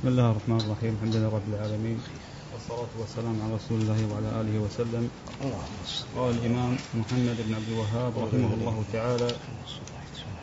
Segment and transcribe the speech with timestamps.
[0.00, 0.92] بسم الله الرحمن الرحيم.
[0.96, 1.98] الحمد لله رب العالمين.
[2.56, 5.04] والصلاة والسلام على رسول الله وعلى آله وسلم.
[6.16, 9.30] قال الإمام محمد بن عبد الوهاب رحمه الله تعالى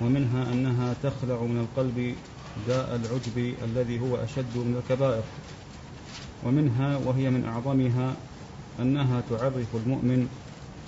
[0.02, 1.98] ومنها أنها تخلع من القلب
[2.68, 5.26] داء العجب الذي هو أشد من الكبائر.
[6.46, 8.14] ومنها وهي من أعظمها
[8.80, 10.30] أنها تعرف المؤمن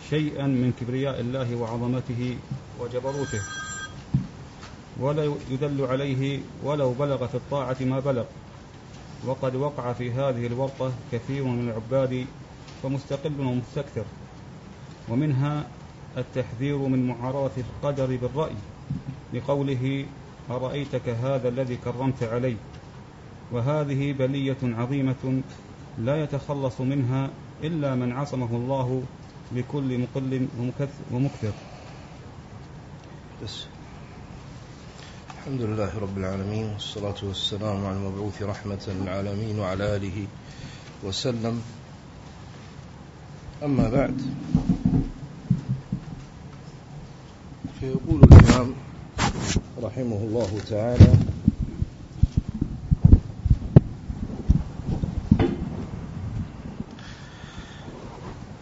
[0.09, 2.37] شيئا من كبرياء الله وعظمته
[2.79, 3.41] وجبروته.
[5.01, 6.21] ولا يدل عليه
[6.63, 8.29] ولو بلغ في الطاعة ما بلغ.
[9.25, 12.25] وقد وقع في هذه الورطة كثير من العباد
[12.83, 14.05] فمستقل ومستكثر
[15.09, 15.67] ومنها
[16.17, 18.55] التحذير من معارضة القدر بالرأي
[19.33, 20.05] لقوله
[20.49, 22.55] أرأيتك هذا الذي كرمت علي؟
[23.51, 25.41] وهذه بلية عظيمة
[25.99, 27.29] لا يتخلص منها
[27.63, 29.03] إلا من عصمه الله
[29.51, 30.47] بكل مقل
[31.11, 31.53] ومكثر.
[33.43, 33.65] بس.
[35.49, 40.27] الحمد لله رب العالمين والصلاة والسلام على المبعوث رحمة للعالمين وعلى آله
[41.03, 41.61] وسلم.
[43.63, 44.21] أما بعد
[47.79, 48.73] فيقول الإمام
[49.81, 51.13] رحمه الله تعالى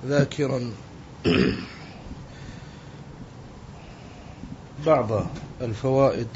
[0.06, 0.72] ذاكرا
[4.86, 5.28] بعض
[5.62, 6.28] الفوائد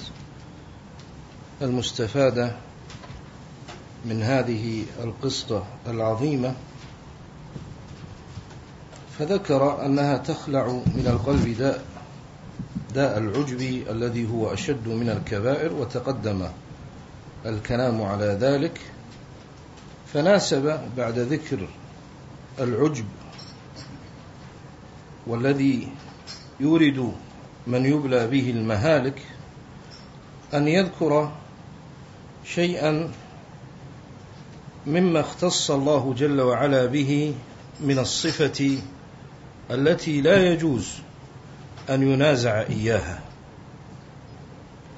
[1.61, 2.55] المستفادة
[4.05, 6.53] من هذه القصة العظيمة
[9.19, 11.85] فذكر أنها تخلع من القلب داء
[12.93, 16.47] داء العجب الذي هو أشد من الكبائر وتقدم
[17.45, 18.79] الكلام على ذلك.
[20.13, 21.67] فناسب بعد ذكر
[22.59, 23.05] العجب
[25.27, 25.87] والذي
[26.59, 27.13] يورد
[27.67, 29.21] من يبلى به المهالك
[30.53, 31.31] أن يذكر
[32.55, 33.11] شيئا
[34.87, 37.35] مما اختص الله جل وعلا به
[37.79, 38.77] من الصفة
[39.71, 40.89] التي لا يجوز
[41.89, 43.19] أن ينازع إياها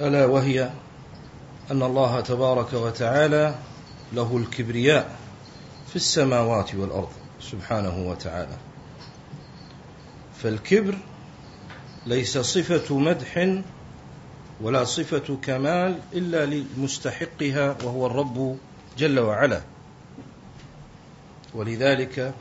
[0.01, 0.69] ألا وهي
[1.71, 3.55] أن الله تبارك وتعالى
[4.13, 5.15] له الكبرياء
[5.89, 7.11] في السماوات والأرض
[7.41, 8.57] سبحانه وتعالى.
[10.43, 10.97] فالكبر
[12.05, 13.61] ليس صفة مدح
[14.61, 18.57] ولا صفة كمال إلا لمستحقها وهو الرب
[18.97, 19.61] جل وعلا.
[21.53, 22.33] ولذلك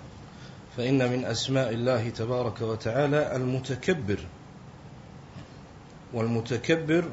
[0.76, 4.18] فإن من أسماء الله تبارك وتعالى المتكبر
[6.12, 7.04] والمتكبر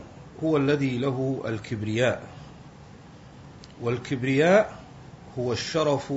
[0.43, 2.23] هو الذي له الكبرياء.
[3.81, 4.79] والكبرياء
[5.39, 6.13] هو الشرف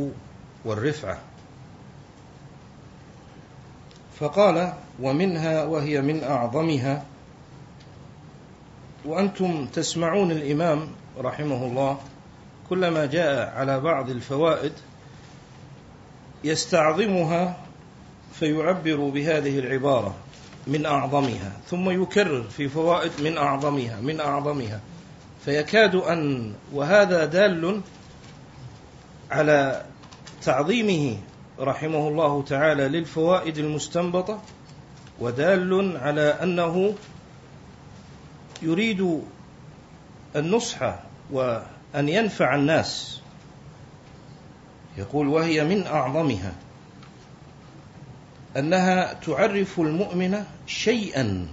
[0.65, 1.19] والرفعة.
[4.21, 7.04] فقال ومنها وهي من أعظمها
[9.04, 11.98] وأنتم تسمعون الإمام رحمه الله
[12.68, 14.72] كلما جاء على بعض الفوائد
[16.44, 17.56] يستعظمها
[18.34, 20.14] فيعبر بهذه العبارة
[20.66, 24.80] من أعظمها ثم يكرر في فوائد من أعظمها من أعظمها
[25.44, 27.80] فيكاد أن وهذا دال
[29.30, 29.84] على
[30.42, 31.16] تعظيمه
[31.60, 34.41] رحمه الله تعالى للفوائد المستنبطة
[35.20, 36.94] ودال على أنه
[38.62, 39.22] يريد
[40.36, 40.94] النصح
[41.30, 43.20] وأن ينفع الناس.
[44.96, 46.52] يقول وهي من أعظمها
[48.56, 51.48] أنها تعرف المؤمن شيئا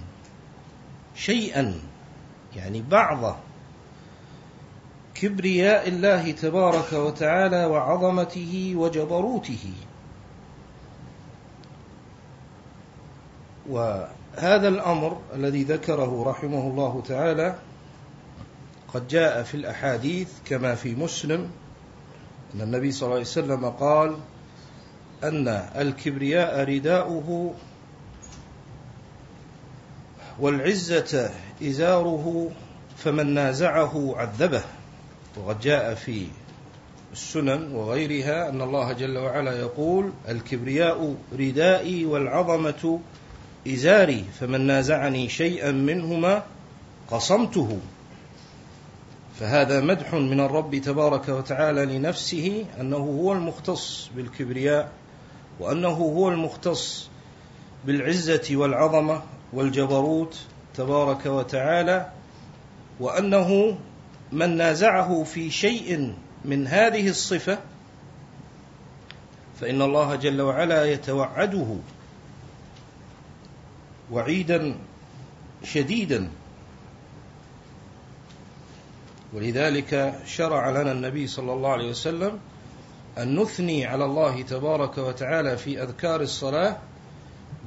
[1.14, 1.80] شيئا
[2.56, 3.36] يعني بعض
[5.14, 9.72] كبرياء الله تبارك وتعالى وعظمته وجبروته.
[14.36, 17.56] وهذا الأمر الذي ذكره رحمه الله تعالى
[18.94, 21.50] قد جاء في الأحاديث كما في مسلم
[22.54, 24.16] أن النبي صلى الله عليه وسلم قال
[25.24, 27.54] أن الكبرياء رداؤه
[30.40, 31.30] والعزة
[31.62, 32.50] إزاره
[32.96, 34.62] فمن نازعه عذبه.
[35.36, 36.26] وقد جاء في
[37.12, 43.00] السنن وغيرها أن الله جل وعلا يقول الكبرياء ردائي والعظمة
[43.68, 46.42] إزاري فمن نازعني شيئا منهما
[47.10, 47.78] قصمته.
[49.40, 54.92] فهذا مدح من الرب تبارك وتعالى لنفسه أنه هو المختص بالكبرياء
[55.60, 57.08] وأنه هو المختص
[57.86, 59.22] بالعزة والعظمة
[59.52, 60.38] والجبروت
[60.74, 62.10] تبارك وتعالى
[63.00, 63.78] وأنه
[64.32, 66.14] من نازعه في شيء
[66.44, 67.58] من هذه الصفة
[69.60, 71.76] فإن الله جل وعلا يتوعده.
[74.12, 74.74] وعيدا
[75.64, 76.28] شديدا.
[79.32, 82.38] ولذلك شرع لنا النبي صلى الله عليه وسلم
[83.18, 86.76] أن نثني على الله تبارك وتعالى في أذكار الصلاة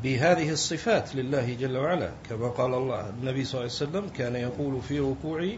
[0.04, 2.12] بهذه الصفات لله جل وعلا.
[2.30, 5.51] كما قال الله النبي صلى الله عليه وسلم كان يقول في ركوعه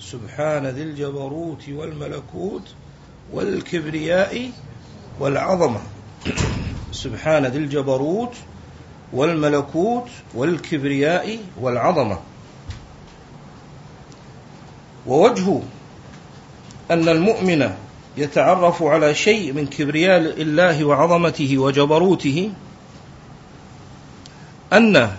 [0.00, 2.74] سبحان ذي الجبروت والملكوت
[3.32, 4.50] والكبرياء
[5.20, 5.80] والعظمة.
[6.92, 8.34] سبحان ذي الجبروت
[9.12, 12.18] والملكوت والكبرياء والعظمة.
[15.06, 15.60] ووجه
[16.90, 17.74] أن المؤمن
[18.16, 22.52] يتعرف على شيء من كبرياء الله وعظمته وجبروته
[24.72, 25.10] أن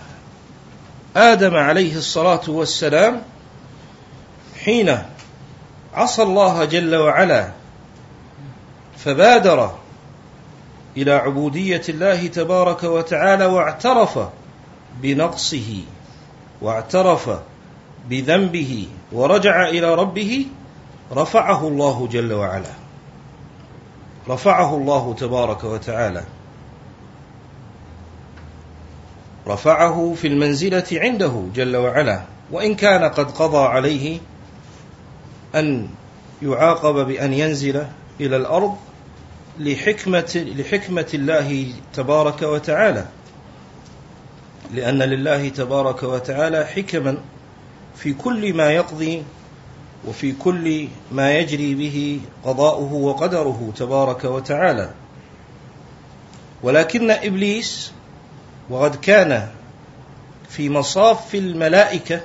[1.16, 3.22] آدم عليه الصلاة والسلام
[4.64, 4.98] حين
[5.94, 7.52] عصى الله جل وعلا
[8.98, 9.74] فبادر
[10.96, 14.18] إلى عبودية الله تبارك وتعالى واعترف
[15.02, 15.82] بنقصه
[16.62, 17.30] واعترف
[18.08, 20.46] بذنبه ورجع إلى ربه
[21.12, 22.72] رفعه الله جل وعلا.
[24.28, 26.24] رفعه الله تبارك وتعالى.
[29.48, 32.22] رفعه في المنزلة عنده جل وعلا.
[32.50, 34.18] وإن كان قد قضى عليه
[35.54, 35.88] أن
[36.42, 37.86] يعاقب بأن ينزل
[38.20, 38.76] إلى الأرض
[39.58, 43.06] لحكمة, لحكمة الله تبارك وتعالى.
[44.74, 47.18] لأن لله تبارك وتعالى حكما
[47.96, 49.22] في كل ما يقضي
[50.08, 54.90] وفي كل ما يجري به قضاؤه وقدره تبارك وتعالى.
[56.62, 57.92] ولكن إبليس
[58.70, 59.48] وقد كان
[60.48, 62.20] في مصاف الملائكة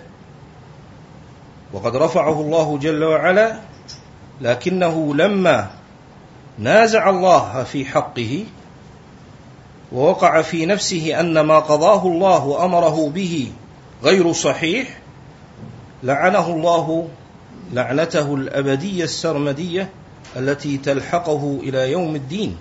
[1.73, 3.59] وقد رفعه الله جل وعلا
[4.41, 5.71] لكنه لما
[6.57, 8.45] نازع الله في حقه
[9.91, 13.51] ووقع في نفسه أن ما قضاه الله وأمره به
[14.03, 14.97] غير صحيح
[16.03, 17.07] لعنه الله
[17.73, 19.89] لعنته الأبدية السرمدية
[20.35, 22.57] التي تلحقه إلى يوم الدين.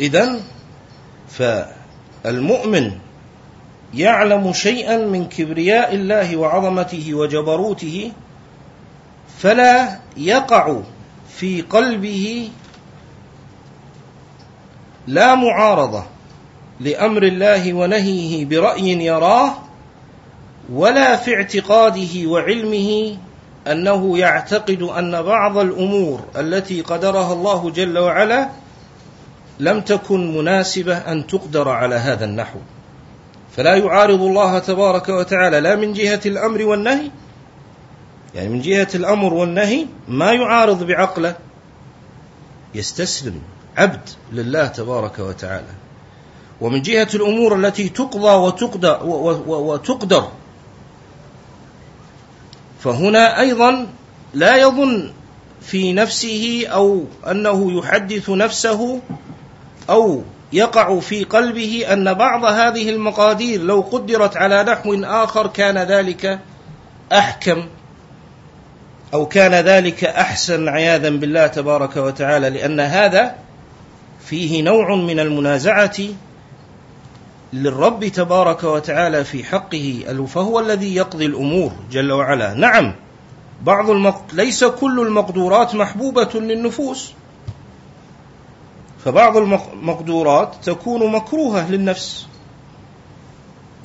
[0.00, 0.40] إذن
[1.28, 2.92] فالمؤمن
[3.94, 8.12] يعلم شيئا من كبرياء الله وعظمته وجبروته
[9.38, 10.80] فلا يقع
[11.40, 12.50] في قلبه
[15.06, 16.02] لا معارضة
[16.80, 19.52] لأمر الله ونهيه برأي يراه
[20.72, 23.16] ولا في اعتقاده وعلمه
[23.66, 28.48] أنه يعتقد أن بعض الأمور التي قدرها الله جل وعلا
[29.60, 32.58] لم تكن مناسبة أن تقدر على هذا النحو.
[33.56, 37.10] فلا يعارض الله تبارك وتعالى لا من جهة الأمر والنهي
[38.34, 41.36] يعني من جهة الأمر والنهي ما يعارض بعقله
[42.74, 43.40] يستسلم
[43.76, 45.72] عبد لله تبارك وتعالى.
[46.60, 49.00] ومن جهة الأمور التي تقضى وتقدر,
[49.46, 50.28] وتقدر
[52.80, 53.86] فهنا أيضا
[54.34, 55.12] لا يظن
[55.60, 59.00] في نفسه أو أنه يحدث نفسه
[59.90, 60.22] أو
[60.52, 66.40] يقع في قلبه أن بعض هذه المقادير لو قدرت على نحو آخر كان ذلك
[67.12, 67.66] أحكم.
[69.14, 73.34] أو كان ذلك أحسن عياذا بالله تبارك وتعالى لأن هذا
[74.24, 75.96] فيه نوع من المنازعة
[77.52, 82.54] للرب تبارك وتعالى في حقه فهو الذي يقضي الأمور جل وعلا.
[82.54, 82.94] نعم
[83.62, 84.24] بعض المق...
[84.32, 87.12] ليس كل المقدورات محبوبة للنفوس
[89.04, 92.26] فبعض المقدورات تكون مكروهة للنفس.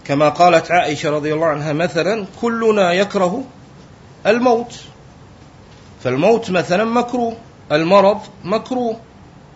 [0.05, 3.43] كما قالت عائشة رضي الله عنها مثلا كلنا يكره
[4.27, 4.81] الموت.
[6.05, 7.37] فالموت مثلا مكروه
[7.71, 8.97] المرض مكروه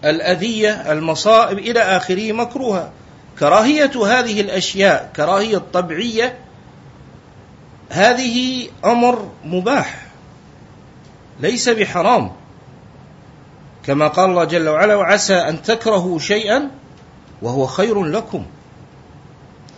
[0.05, 2.91] الأذية المصائب إلى آخره مكروهة.
[3.39, 6.37] كراهية هذه الأشياء كراهية طبيعية
[7.89, 10.05] هذه أمر مباح
[11.39, 12.31] ليس بحرام.
[13.85, 16.71] كما قال الله جل وعلا وعسى أن تكرهوا شيئا
[17.41, 18.45] وهو خير لكم.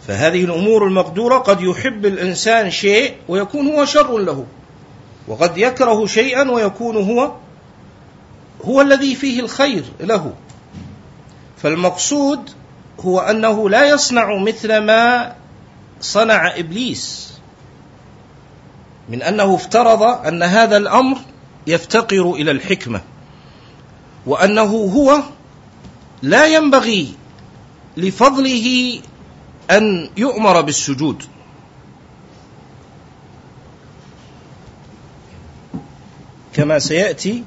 [0.07, 4.45] فهذه الأمور المقدورة قد يحب الإنسان شيء ويكون هو شر له.
[5.27, 7.31] وقد يكره شيئا ويكون هو
[8.65, 10.33] هو الذي فيه الخير له.
[11.57, 12.49] فالمقصود
[12.99, 15.35] هو أنه لا يصنع مثل ما
[16.01, 17.33] صنع إبليس
[19.09, 21.17] من أنه افترض أن هذا الأمر
[21.67, 23.01] يفتقر إلى الحكمة
[24.25, 24.61] وأنه
[24.95, 25.21] هو
[26.21, 27.13] لا ينبغي
[27.97, 28.99] لفضله
[29.71, 31.23] أن يؤمر بالسجود.
[36.61, 37.43] كما سيأتي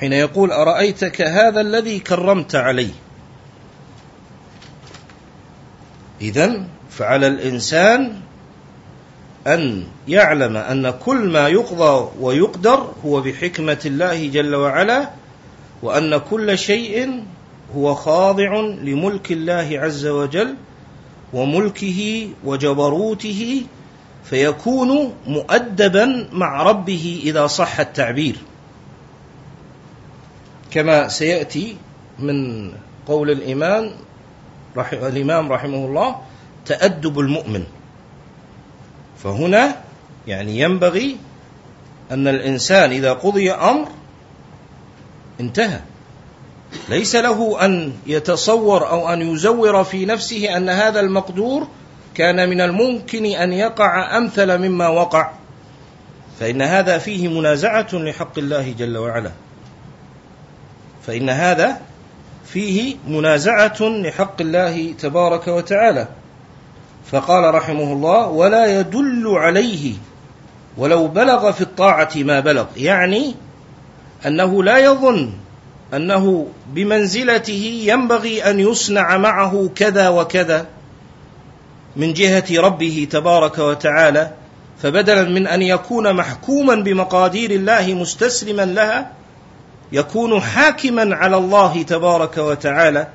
[0.00, 2.92] حين يقول أرأيتك هذا الذي كرمت عليه
[6.20, 8.20] اذا فعلى الإنسان
[9.46, 15.10] أن يعلم أن كل ما يقضى ويقدر هو بحكمة الله جل وعلا
[15.82, 17.22] وأن كل شيء
[17.76, 20.54] هو خاضع لملك الله عز وجل
[21.32, 23.62] وملكه وجبروته
[24.30, 28.36] فيكون مؤدبا مع ربه إذا صح التعبير.
[30.70, 31.76] كما سيأتي
[32.18, 32.72] من
[33.06, 33.90] قول الإمام
[34.76, 36.16] رحم الإمام رحمه الله
[36.66, 37.64] تأدب المؤمن.
[39.22, 39.76] فهنا
[40.26, 41.16] يعني ينبغي
[42.10, 43.88] أن الإنسان إذا قضي أمر
[45.40, 45.80] انتهى.
[46.88, 51.68] ليس له أن يتصور أو أن يزور في نفسه أن هذا المقدور
[52.16, 55.30] كان من الممكن أن يقع أمثل مما وقع.
[56.40, 59.30] فإن هذا فيه منازعة لحق الله جل وعلا.
[61.06, 61.80] فإن هذا
[62.46, 66.08] فيه منازعة لحق الله تبارك وتعالى.
[67.10, 69.94] فقال رحمه الله ولا يدل عليه
[70.76, 72.66] ولو بلغ في الطاعة ما بلغ.
[72.76, 73.34] يعني
[74.26, 75.32] أنه لا يظن
[75.94, 80.66] أنه بمنزلته ينبغي أن يصنع معه كذا وكذا.
[81.96, 84.30] من جهة ربه تبارك وتعالى
[84.82, 89.12] فبدلا من أن يكون محكوما بمقادير الله مستسلما لها
[89.92, 93.08] يكون حاكما على الله تبارك وتعالى.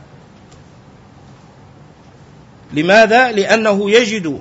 [2.73, 4.39] لماذا؟ لأنه يجد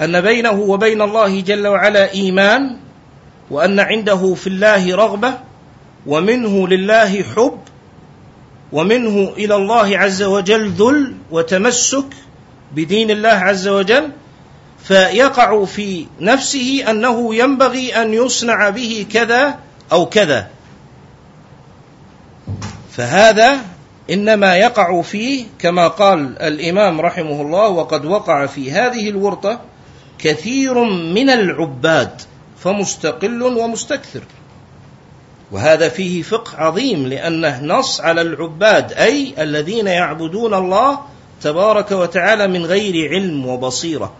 [0.00, 2.76] أن بينه وبين الله جل وعلا إيمان
[3.50, 5.34] وأن عنده في الله رغبة
[6.06, 7.58] ومنه لله حب
[8.72, 12.06] ومنه إلى الله عز وجل ذل وتمسك
[12.74, 14.10] بدين الله عز وجل
[14.82, 19.58] فيقع في نفسه أنه ينبغي أن يصنع به كذا
[19.92, 20.48] أو كذا.
[22.90, 23.58] فهذا
[24.10, 29.60] إنما يقع فيه كما قال الإمام رحمه الله وقد وقع في هذه الورطة
[30.18, 32.22] كثير من العباد
[32.58, 34.22] فمستقل ومستكثر.
[35.52, 40.98] وهذا فيه فقه عظيم لأنه نص على العباد أي الذين يعبدون الله
[41.42, 44.12] تبارك وتعالى من غير علم وبصيرة.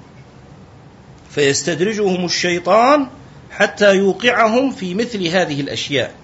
[1.31, 3.07] فيستدرجهم الشيطان
[3.50, 6.14] حتى يوقعهم في مثل هذه الأشياء.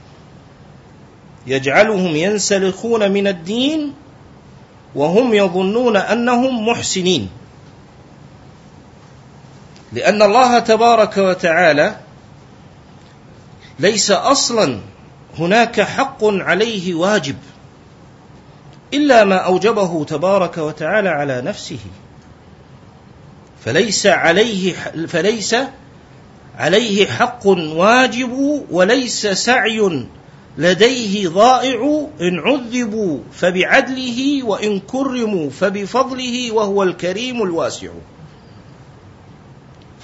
[1.46, 3.94] يجعلهم ينسلخون من الدين
[4.94, 7.28] وهم يظنون أنهم محسنين.
[9.92, 11.96] لأن الله تبارك وتعالى
[13.78, 14.80] ليس أصلا
[15.38, 17.36] هناك حق عليه واجب.
[18.94, 21.78] إلا ما أوجبه تبارك وتعالى على نفسه.
[23.64, 24.72] فليس عليه
[25.08, 25.56] فليس
[26.58, 30.06] عليه حق واجب وليس سعي
[30.58, 37.88] لديه ضائع إن عذبوا فبعدله وإن كرموا فبفضله وهو الكريم الواسع.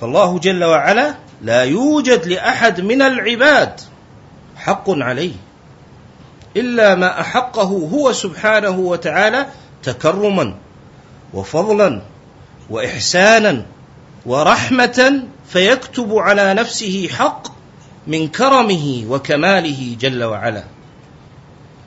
[0.01, 3.81] فالله جل وعلا لا يوجد لأحد من العباد
[4.57, 5.35] حق عليه.
[6.57, 9.47] إلا ما أحقه هو سبحانه وتعالى
[9.83, 10.55] تكرما
[11.35, 12.03] وفضلا
[12.71, 13.67] وإحسانا
[14.27, 17.49] ورحمة فيكتب على نفسه حق
[18.07, 20.65] من كرمه وكماله جل وعلا.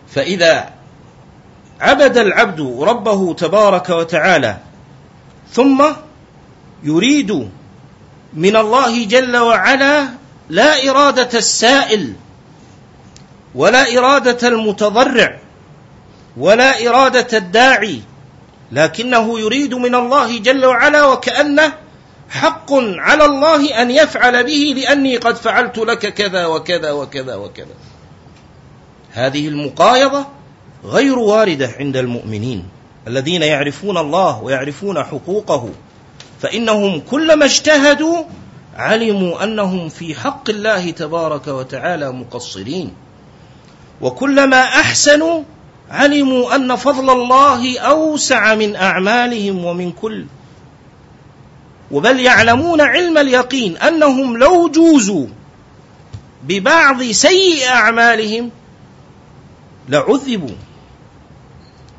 [0.08, 0.70] فإذا
[1.82, 4.58] عبد العبد ربه تبارك وتعالى
[5.52, 5.84] ثم
[6.84, 7.50] يريد
[8.34, 10.08] من الله جل وعلا
[10.50, 12.14] لا إرادة السائل
[13.58, 15.40] ولا إرادة المتضرع
[16.38, 18.02] ولا إرادة الداعي
[18.72, 21.74] لكنه يريد من الله جل وعلا وكأنه
[22.30, 27.76] حق على الله أن يفعل به لأني قد فعلت لك كذا وكذا وكذا وكذا.
[29.12, 30.26] هذه المقايضة
[30.86, 32.70] غير واردة عند المؤمنين
[33.08, 35.70] الذين يعرفون الله ويعرفون حقوقه
[36.42, 38.24] فإنهم كلما اجتهدوا
[38.76, 43.07] علموا أنهم في حق الله تبارك وتعالى مقصرين.
[44.02, 45.44] وكلما أحسنوا
[45.92, 50.26] علموا أن فضل الله أوسع من أعمالهم ومن كل
[51.92, 55.28] وبل يعلمون علم اليقين أنهم لو جوزوا
[56.44, 58.52] ببعض سيء أعمالهم
[59.90, 60.56] لعذبوا.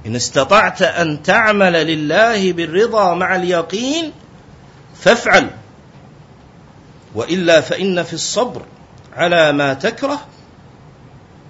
[0.07, 4.13] إن استطعت أن تعمل لله بالرضا مع اليقين
[5.01, 5.51] فافعل
[7.15, 8.63] وإلا فإن في الصبر
[9.17, 10.21] على ما تكره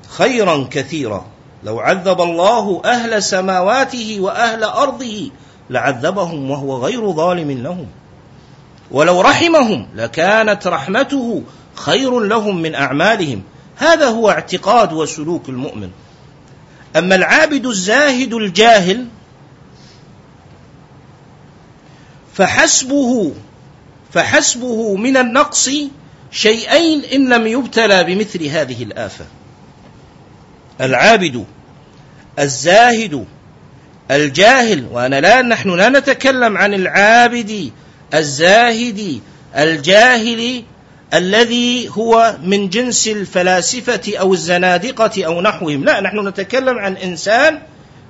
[0.08, 1.26] خيرا كثيرا.
[1.64, 5.30] لو عذب الله أهل سماواته وأهل أرضه
[5.70, 7.86] لعذبهم وهو غير ظالم لهم.
[8.90, 11.42] ولو رحمهم لكانت رحمته
[11.74, 13.42] خير لهم من أعمالهم.
[13.76, 15.90] هذا هو اعتقاد وسلوك المؤمن.
[16.96, 19.06] أما العابد الزاهد الجاهل
[22.34, 23.32] فحسبه
[24.12, 25.70] فحسبه من النقص
[26.30, 29.24] شيئين إن لم يبتلى بمثل هذه الآفة.
[30.80, 31.44] العابد
[32.38, 33.25] الزاهد
[34.11, 37.70] الجاهل وأنا لا نحن لا نتكلم عن العابد
[38.14, 39.20] الزاهد
[39.56, 40.62] الجاهل
[41.14, 45.85] الذي هو من جنس الفلاسفة أو الزنادقة أو نحوهم.
[45.85, 47.58] لا نحن نتكلم عن إنسان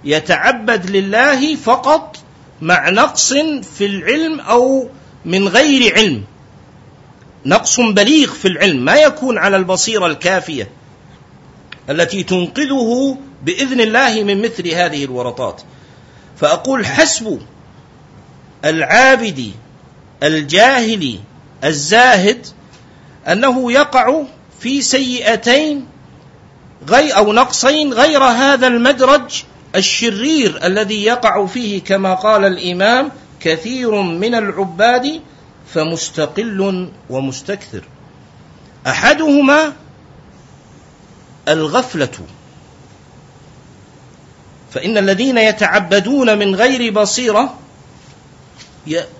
[0.04, 2.16] يتعبد لله فقط
[2.62, 3.32] مع نقص
[3.78, 4.88] في العلم أو
[5.24, 6.24] من غير علم.
[7.46, 10.68] نقص بليغ في العلم ما يكون على البصيرة الكافية.
[11.90, 15.62] التي تنقذه بإذن الله من مثل هذه الورطات.
[16.36, 17.40] فأقول حسب
[18.64, 19.52] العابد
[20.22, 21.18] الجاهل
[21.64, 22.46] الزاهد
[23.28, 24.22] أنه يقع
[24.60, 25.86] في سيئتين
[26.88, 29.42] غير أو نقصين غير هذا المدرج
[29.76, 35.20] الشرير الذي يقع فيه كما قال الإمام كثير من العباد
[35.74, 37.82] فمستقل ومستكثر.
[38.86, 39.72] أحدهما
[41.48, 42.18] الغفلة.
[44.72, 47.54] فإن الذين يتعبدون من غير بصيرة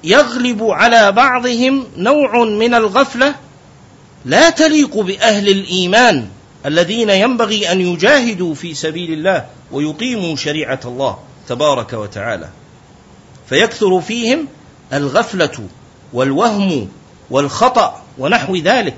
[0.05, 3.35] يغلب على بعضهم نوع من الغفلة
[4.25, 6.29] لا تليق بأهل الإيمان
[6.67, 11.19] الذين ينبغي أن يجاهدوا في سبيل الله ويقيموا شريعة الله
[11.49, 12.49] تبارك وتعالى.
[13.49, 14.49] فيكثر فيهم
[14.93, 15.69] الغفلة
[16.13, 16.89] والوهم
[17.31, 18.97] والخطأ ونحو ذلك.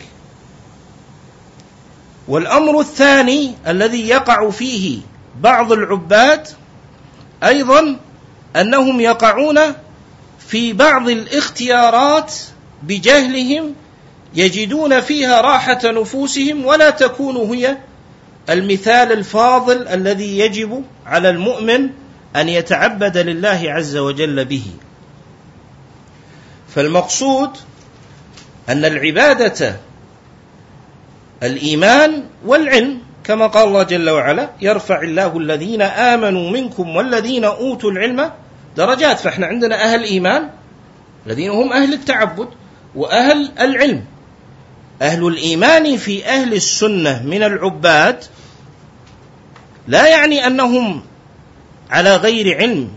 [2.31, 4.99] والأمر الثاني الذي يقع فيه
[5.41, 6.49] بعض العباد
[7.45, 7.97] أيضا
[8.57, 9.59] أنهم يقعون
[10.49, 12.35] في بعض الاختيارات
[12.83, 13.75] بجهلهم
[14.35, 17.77] يجدون فيها راحة نفوسهم ولا تكون هي
[18.51, 21.91] المثال الفاضل الذي يجب على المؤمن
[22.37, 24.65] أن يتعبد لله عز وجل به.
[26.75, 27.51] فالمقصود
[28.69, 29.77] أن العبادة
[31.43, 38.31] الإيمان والعلم كما قال الله جل وعلا يرفع الله الذين آمنوا منكم والذين أوتوا العلم
[38.77, 39.19] درجات.
[39.19, 40.51] فإحنا عندنا أهل إيمان
[41.27, 42.49] الذين هم أهل التعبد
[42.95, 44.05] وأهل العلم.
[45.03, 48.25] أهل الإيمان في أهل السنة من العباد
[49.89, 51.03] لا يعني أنهم
[51.91, 52.89] على غير علم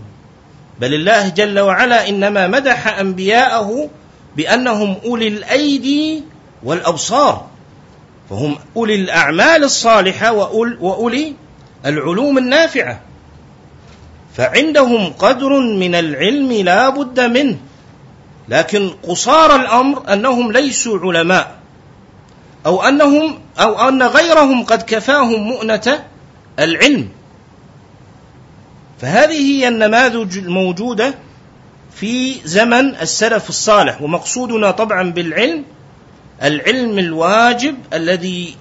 [0.80, 3.90] بل الله جل وعلا إنما مدح أنبياءه
[4.38, 6.24] بأنهم أولي الأيدي
[6.64, 7.53] والأبصار.
[8.34, 10.32] فهم أولي الأعمال الصالحة
[10.82, 11.34] وأولي
[11.86, 13.02] العلوم النافعة.
[14.38, 17.58] فعندهم قدر من العلم لا بد منه.
[18.50, 21.56] لكن قصار الأمر أنهم ليسوا علماء.
[22.66, 26.06] أو أنهم أو أن غيرهم قد كفاهم مؤنة
[26.60, 27.10] العلم.
[29.02, 31.14] فهذه هي النماذج الموجودة
[31.96, 34.02] في زمن السلف الصالح.
[34.02, 35.64] ومقصودنا طبعا بالعلم
[36.44, 38.56] العلم الواجب الذي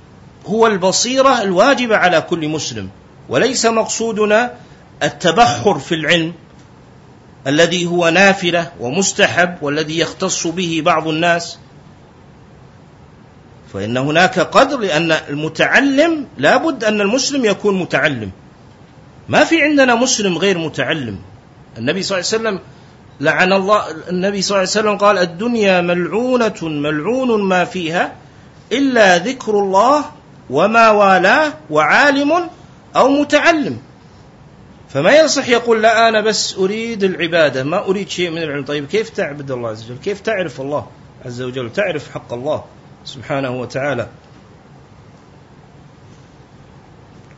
[0.47, 2.89] هو البصيرة الواجبة على كل مسلم
[3.29, 4.55] وليس مقصودنا
[5.03, 6.33] التبحر في العلم
[7.47, 11.59] الذي هو نافلة ومستحب والذي يختص به بعض الناس.
[13.73, 18.31] فإن هناك قدر لأن المتعلم لابد أن المسلم يكون متعلم.
[19.29, 21.19] ما في عندنا مسلم غير متعلم.
[21.79, 22.61] النبي صلى الله عليه وسلم
[23.23, 28.13] لعن الله النبي صلى الله عليه وسلم قال الدنيا ملعونة ملعون ما فيها
[28.73, 30.05] إلا ذكر الله
[30.51, 32.51] وما والاه وعالم
[32.97, 33.79] أو متعلم.
[34.89, 38.65] فما يصح يقول لا أنا بس أريد العبادة ما أريد شيء من العلم.
[38.65, 40.87] طيب كيف تعبد الله عز وجل؟ كيف تعرف الله
[41.25, 42.65] عز وجل؟ تعرف حق الله
[43.05, 44.07] سبحانه وتعالى.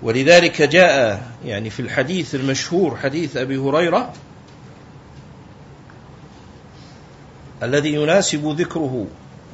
[0.02, 4.12] ولذلك جاء يعني في الحديث المشهور حديث أبي هريرة
[7.64, 9.06] الذي يناسب ذكره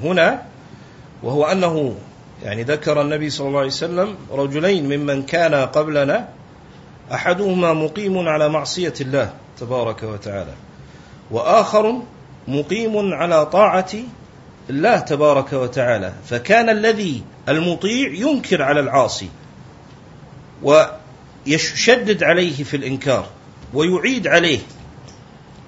[0.03, 0.43] هنا
[1.23, 1.97] وهو أنه
[2.45, 6.29] يعني ذكر النبي صلى الله عليه وسلم رجلين ممن كان قبلنا
[7.13, 10.55] أحدهما مقيم على معصية الله تبارك وتعالى
[11.31, 12.03] وآخر
[12.49, 13.91] مقيم على طاعة
[14.71, 19.29] الله تبارك وتعالى فكان الذي المطيع ينكر على العاصي
[20.63, 23.27] ويشدد عليه في الإنكار
[23.75, 24.59] ويعيد عليه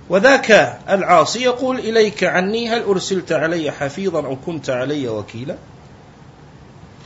[0.08, 5.56] وذاك العاصي يقول إليك عني هل أرسلت علي حفيظا أو كنت علي وكيلا؟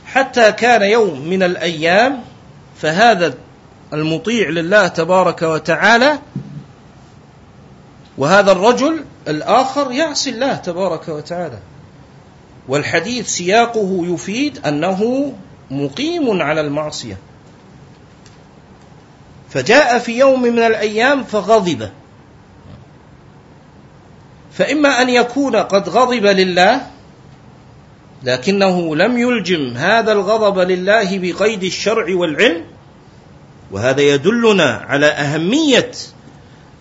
[0.05, 2.21] حتى كان يوم من الأيام
[2.77, 3.33] فهذا
[3.93, 6.19] المطيع لله تبارك وتعالى
[8.17, 11.59] وهذا الرجل الآخر يعصي الله تبارك وتعالى.
[12.67, 15.33] والحديث سياقه يفيد أنه
[15.71, 17.17] مقيم على المعصية.
[19.49, 21.89] فجاء في يوم من الأيام فغضب.
[24.57, 26.81] فإما أن يكون قد غضب لله
[28.23, 32.65] لكنه لم يلجم هذا الغضب لله بقيد الشرع والعلم
[33.71, 35.91] وهذا يدلنا على أهمية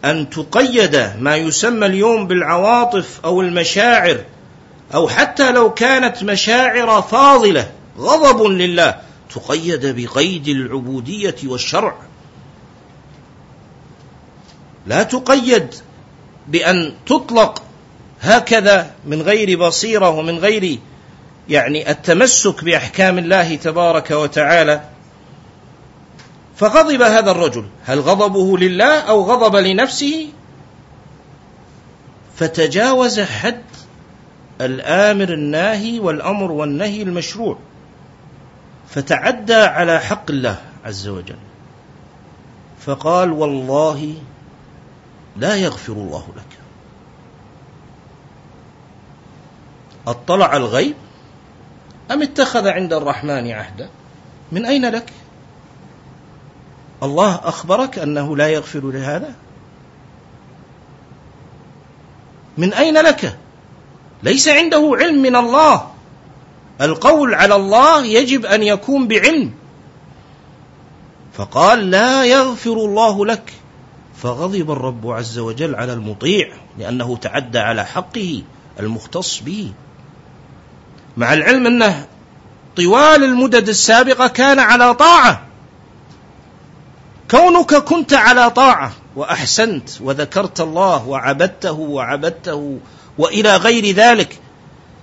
[0.05, 4.19] أن تقيد ما يسمى اليوم بالعواطف أو المشاعر
[4.95, 8.97] أو حتى لو كانت مشاعر فاضلة غضب لله
[9.35, 11.97] تقيد بقيد العبودية والشرع.
[14.87, 15.75] لا تقيد
[16.49, 17.66] بأن تطلق
[18.21, 20.79] هكذا من غير بصيرة ومن غير
[21.49, 24.81] يعني التمسك بأحكام الله تبارك وتعالى.
[26.57, 30.29] فغضب هذا الرجل هل غضبه لله أو غضب لنفسه؟
[32.37, 33.63] فتجاوز حد
[34.61, 37.59] الآمر الناهي والأمر والنهي المشروع
[38.89, 41.37] فتعدى على حق الله عز وجل.
[42.81, 44.15] فقال والله
[45.37, 46.56] لا يغفر الله لك.
[50.07, 50.95] أطلع الغيب
[52.11, 53.89] أم اتخذ عند الرحمن عهدا؟
[54.53, 55.13] من أين لك؟
[57.03, 59.35] الله أخبرك أنه لا يغفر لهذا؟
[62.59, 63.39] من أين لك؟
[64.23, 65.91] ليس عنده علم من الله.
[66.81, 69.53] القول على الله يجب أن يكون بعلم.
[71.33, 73.53] فقال لا يغفر الله لك.
[74.17, 78.43] فغضب الرب عز وجل على المطيع لأنه تعدى على حقه
[78.81, 79.73] المختص به.
[81.17, 82.07] مع العلم أنه
[82.77, 85.43] طوال المدد السابقة كان على طاعة.
[87.31, 92.79] كونك كنت على طاعة وأحسنت وذكرت الله وعبدته وعبدته
[93.19, 94.39] وإلى غير ذلك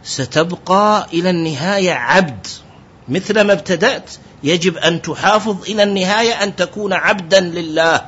[0.03, 2.47] ستبقى إلى النهاية عبد.
[3.09, 4.11] مثل ما ابتدأت
[4.43, 8.05] يجب أن تحافظ إلى النهاية أن تكون عبدا لله.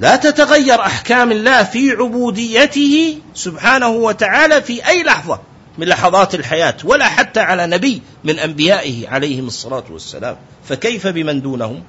[0.00, 5.49] لا تتغير أحكام الله في عبوديته سبحانه وتعالى في أي لحظة.
[5.78, 10.36] من لحظات الحياة ولا حتى على نبي من أنبيائه عليهم الصلاة والسلام.
[10.64, 11.82] فكيف بمن دونهم؟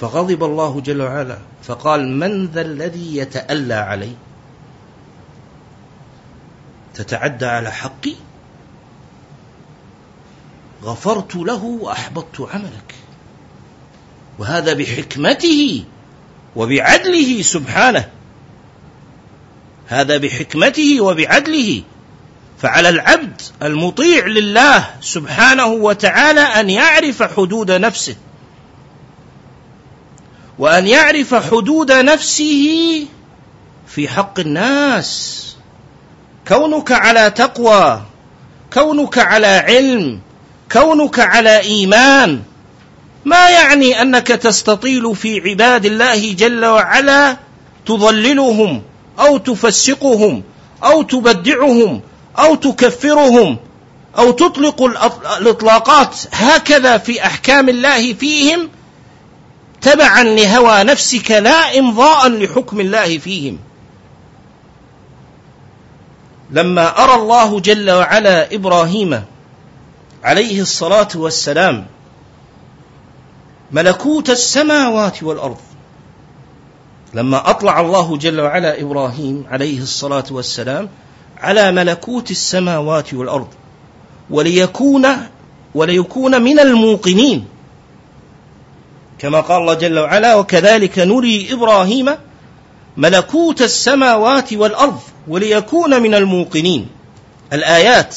[0.00, 1.38] فغضب الله جل وعلا.
[1.62, 4.12] فقال من ذا الذي يتألى علي؟
[6.94, 8.14] تتعدى على حقي؟
[10.82, 12.94] غفرت له وأحبطت عملك.
[14.38, 15.84] وهذا بحكمته
[16.56, 18.08] وبعدله سبحانه.
[19.86, 21.82] هذا بحكمته وبعدله
[22.62, 28.16] فعلى العبد المطيع لله سبحانه وتعالى أن يعرف حدود نفسه.
[30.58, 33.06] وأن يعرف حدود نفسه
[33.86, 35.38] في حق الناس.
[36.48, 38.02] كونك على تقوى
[38.72, 40.20] كونك على علم
[40.72, 42.42] كونك على إيمان
[43.24, 47.36] ما يعني أنك تستطيل في عباد الله جل وعلا
[47.86, 48.82] تضللهم
[49.18, 50.42] أو تفسقهم
[50.84, 52.00] أو تبدعهم
[52.38, 53.56] أو تكفرهم
[54.18, 54.82] أو تطلق
[55.38, 58.68] الإطلاقات هكذا في أحكام الله فيهم
[59.80, 63.58] تبعا لهوى نفسك لا امضاء لحكم الله فيهم.
[66.50, 69.24] لما أرى الله جل وعلا إبراهيم
[70.24, 71.86] عليه الصلاة والسلام
[73.72, 75.58] ملكوت السماوات والأرض
[77.14, 80.88] لما أطلع الله جل وعلا إبراهيم عليه الصلاة والسلام
[81.40, 83.48] على ملكوت السماوات والأرض
[84.30, 85.06] وليكون
[85.74, 87.44] وليكون من الموقنين.
[89.18, 92.10] كما قال الله جل وعلا وكذلك نري إبراهيم
[92.96, 96.88] ملكوت السماوات والأرض وليكون من الموقنين.
[97.52, 98.16] الآيات.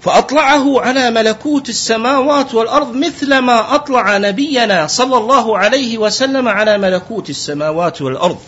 [0.00, 7.30] فأطلعه على ملكوت السماوات والأرض مثل ما أطلع نبينا صلى الله عليه وسلم على ملكوت
[7.30, 8.38] السماوات والأرض.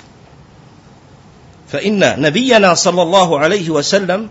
[1.73, 4.31] فإن نبينا صلى الله عليه وسلم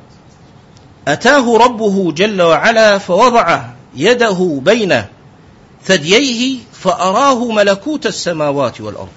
[1.08, 3.62] أتاه ربه جل وعلا فوضع
[3.95, 5.04] يده بين
[5.86, 9.08] ثدييه فأراه ملكوت السماوات والأرض.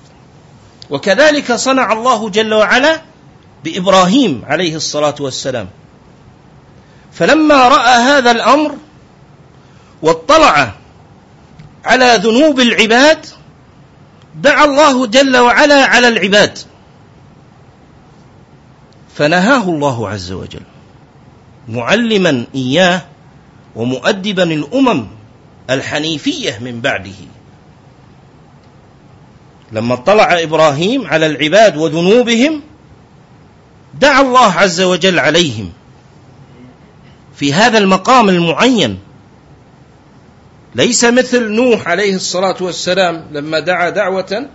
[0.91, 3.01] وكذلك صنع الله جل وعلا
[3.65, 5.69] بإبراهيم عليه الصلاة والسلام.
[7.13, 8.75] فلما رأى هذا الأمر
[10.03, 10.75] واطلع
[11.85, 13.27] على ذنوب العباد
[14.35, 16.59] دعا الله جل وعلا على العباد.
[19.21, 20.63] فنهاه الله عز وجل.
[21.69, 23.03] معلما إياه
[23.77, 25.07] ومؤدبا الأمم
[25.71, 27.21] الحنيفية من بعده.
[29.73, 32.63] لما اطلع إبراهيم على العباد وذنوبهم
[33.95, 35.73] دعا الله عز وجل عليهم.
[37.35, 38.99] في هذا المقام المعين
[40.75, 44.47] ليس مثل نوح عليه الصلاة والسلام لما دعا دعوة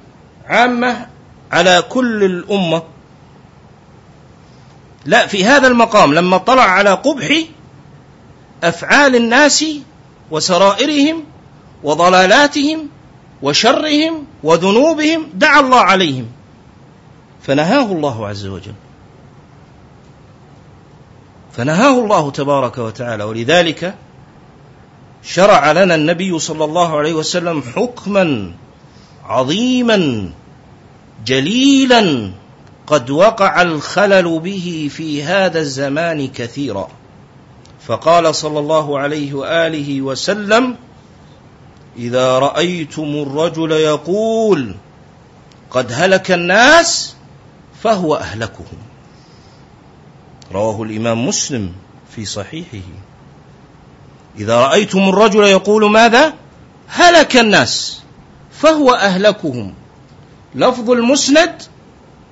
[0.46, 1.08] عامة
[1.52, 2.95] على كل الأمة
[5.06, 7.38] لا في هذا المقام لما اطلع على قبح
[8.64, 9.66] أفعال الناس
[10.32, 11.24] وسرائرهم
[11.84, 12.90] وضلالاتهم
[13.42, 16.28] وشرهم وذنوبهم دعا الله عليهم
[17.42, 18.74] فنهاه الله عز وجل.
[21.52, 23.96] فنهاه الله تبارك وتعالى ولذلك
[25.24, 28.54] شرع لنا النبي صلى الله عليه وسلم حكما
[29.26, 30.30] عظيما
[31.26, 32.32] جليلا
[32.88, 36.88] قد وقع الخلل به في هذا الزمان كثيرا.
[37.88, 40.76] فقال صلى الله عليه وآله وسلم
[41.98, 44.76] إذا رأيتم الرجل يقول
[45.72, 47.16] قد هلك الناس
[47.84, 48.78] فهو أهلكهم.
[50.52, 51.74] رواه الإمام مسلم
[52.16, 52.88] في صحيحه.
[54.38, 56.34] إذا رأيتم الرجل يقول ماذا؟
[56.88, 58.02] هلك الناس
[58.52, 59.74] فهو أهلكهم.
[60.56, 61.64] لفظ المسند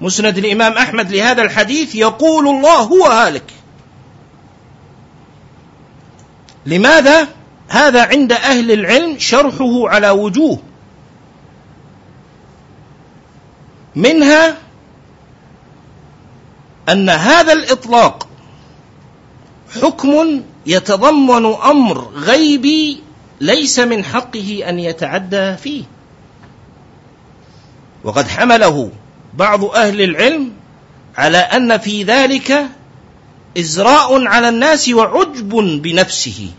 [0.02, 3.54] مسند الإمام أحمد لهذا الحديث يقول الله هو هالك.
[6.66, 7.28] لماذا؟
[7.68, 10.60] هذا عند أهل العلم شرحه على وجوه.
[13.96, 14.58] منها
[16.90, 18.28] أن هذا الإطلاق
[19.82, 23.04] حكم يتضمن أمر غيبي
[23.42, 25.84] ليس من حقه أن يتعدى فيه.
[28.04, 28.92] وقد حمله
[29.38, 30.52] بعض أهل العلم
[31.18, 32.68] على أن في ذلك
[33.58, 35.50] إزراء على الناس وعجب
[35.82, 36.52] بنفسه.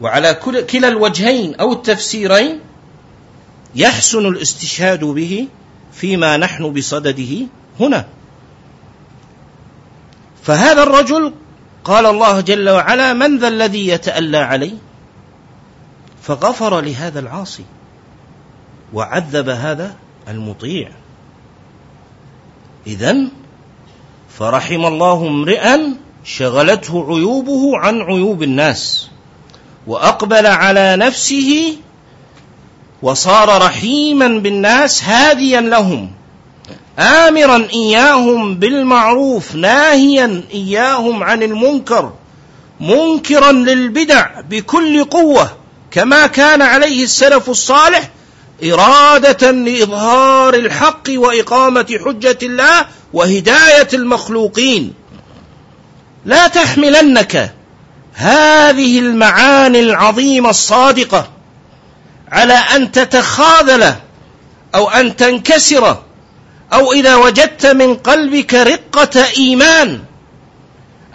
[0.00, 0.34] وعلى
[0.70, 2.60] كلا الوجهين أو التفسيرين
[3.74, 5.48] يحسن الاستشهاد به
[5.92, 7.46] فيما نحن بصدده
[7.80, 8.06] هنا.
[10.42, 11.34] فهذا الرجل
[11.84, 14.74] قال الله جل وعلا من ذا الذي يتألى علي؟
[16.22, 17.64] فغفر لهذا العاصي.
[18.92, 19.96] وعذب هذا
[20.28, 20.90] المطيع.
[22.86, 23.16] إذا
[24.38, 29.08] فرحم الله امرئا شغلته عيوبه عن عيوب الناس
[29.86, 31.76] وأقبل على نفسه
[33.02, 36.10] وصار رحيما بالناس هاديا لهم
[36.98, 42.12] امرا إياهم بالمعروف ناهيا إياهم عن المنكر
[42.80, 45.50] منكرا للبدع بكل قوة
[45.90, 48.10] كما كان عليه السلف الصالح
[48.64, 54.94] إرادة لإظهار الحق وإقامة حجة الله وهداية المخلوقين.
[56.24, 57.54] لا تحملنك
[58.14, 61.28] هذه المعاني العظيمة الصادقة
[62.28, 63.94] على أن تتخاذل
[64.74, 66.02] أو أن تنكسر
[66.72, 70.00] أو إذا وجدت من قلبك رقة إيمان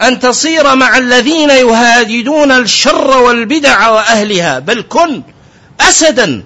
[0.01, 4.59] أن تصير مع الذين يهاجدون الشر والبدع وأهلها.
[4.59, 5.21] بل كن
[5.79, 6.43] اسدا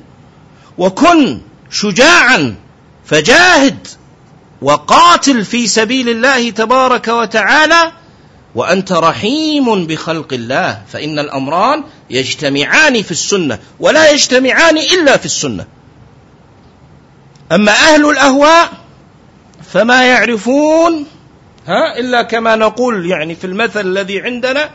[0.77, 2.55] وكن شجاعا
[3.05, 3.87] فجاهد
[4.61, 7.91] وقاتل في سبيل الله تبارك وتعالى
[8.55, 15.65] وأنت رحيم بخلق الله فإن الأمران يجتمعان في السنة ولا يجتمعان إلا في السنة.
[17.51, 18.69] أما أهل الأهواء
[19.73, 21.05] فما يعرفون
[21.67, 24.69] ها إلا كما نقول يعني في المثل الذي عندنا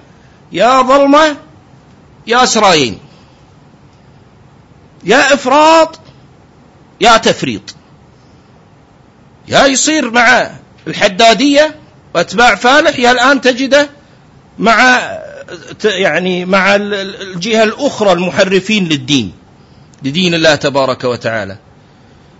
[0.52, 1.36] يا ظلمة
[2.26, 2.98] يا اسرائيل
[5.04, 6.00] يا إفراط
[7.00, 7.74] يا تفريط.
[9.48, 10.50] يا يصير مع
[10.86, 11.76] الحدادية
[12.14, 13.90] وأتباع فالح يا الآن تجده
[14.58, 15.08] مع
[15.84, 19.32] يعني مع الجهة الأخرى المحرفين للدين
[20.02, 21.56] لدين الله تبارك وتعالى.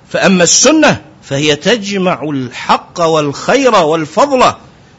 [0.09, 4.53] فأما السنة فهي تجمع الحق والخير والفضل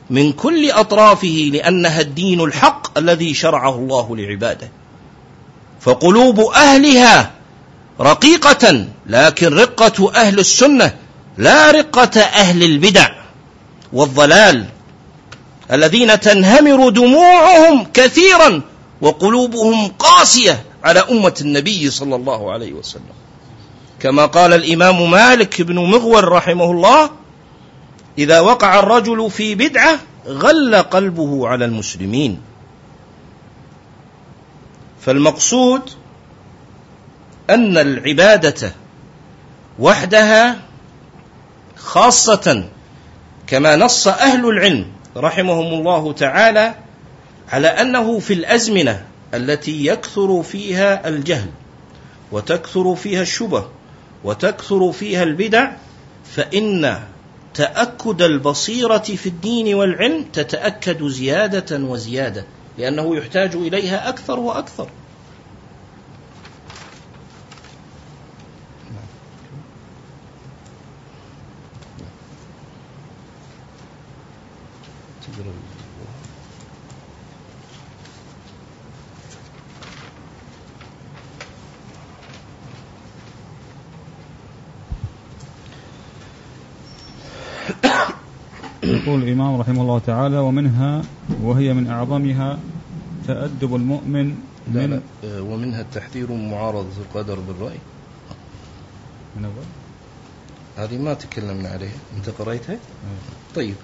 [0.10, 4.70] من كل أطرافه لأنها الدين الحق الذي شرعه الله لعباده.
[5.82, 7.32] فقلوب أهلها
[8.00, 10.96] رقيقة لكن رقة أهل السنة
[11.38, 13.10] لا رقة أهل البدع
[13.94, 14.66] والضلال
[15.72, 18.62] الذين تنهمر دموعهم كثيرا
[19.02, 23.14] وقلوبهم قاسية على أمة النبي صلى الله عليه وسلم.
[24.00, 27.10] كما قال الإمام مالك بن مغول رحمه الله
[28.18, 32.42] إذا وقع الرجل في بدعة غل قلبه على المسلمين.
[35.02, 35.82] فالمقصود
[37.50, 38.72] أن العبادة
[39.80, 40.56] وحدها
[41.76, 42.70] خاصة
[43.48, 44.86] كما نص أهل العلم
[45.18, 46.76] رحمهم الله تعالى
[47.50, 51.50] على أنه في الأزمنة التي يكثر فيها الجهل
[52.32, 53.68] وتكثر فيها الشبه
[54.24, 55.72] وتكثر فيها البدع
[56.36, 57.00] فإن
[57.54, 62.46] تأكد البصيرة في الدين والعلم تتأكد زيادة وزيادة
[62.78, 64.90] لأنه يحتاج إليها أكثر وأكثر.
[89.04, 91.02] يقول الإمام رحمه الله تعالى ومنها
[91.42, 92.60] وهي من أعظمها
[93.28, 94.36] تأدب المؤمن
[94.74, 97.78] لا من لا آه، ومنها التحذير من معارضة القدر بالرأي.
[99.38, 99.66] من أول؟
[100.78, 101.98] هذه ما تكلمنا عليها.
[102.18, 103.20] أنت قريتها؟ أيوة.
[103.56, 103.76] طيب.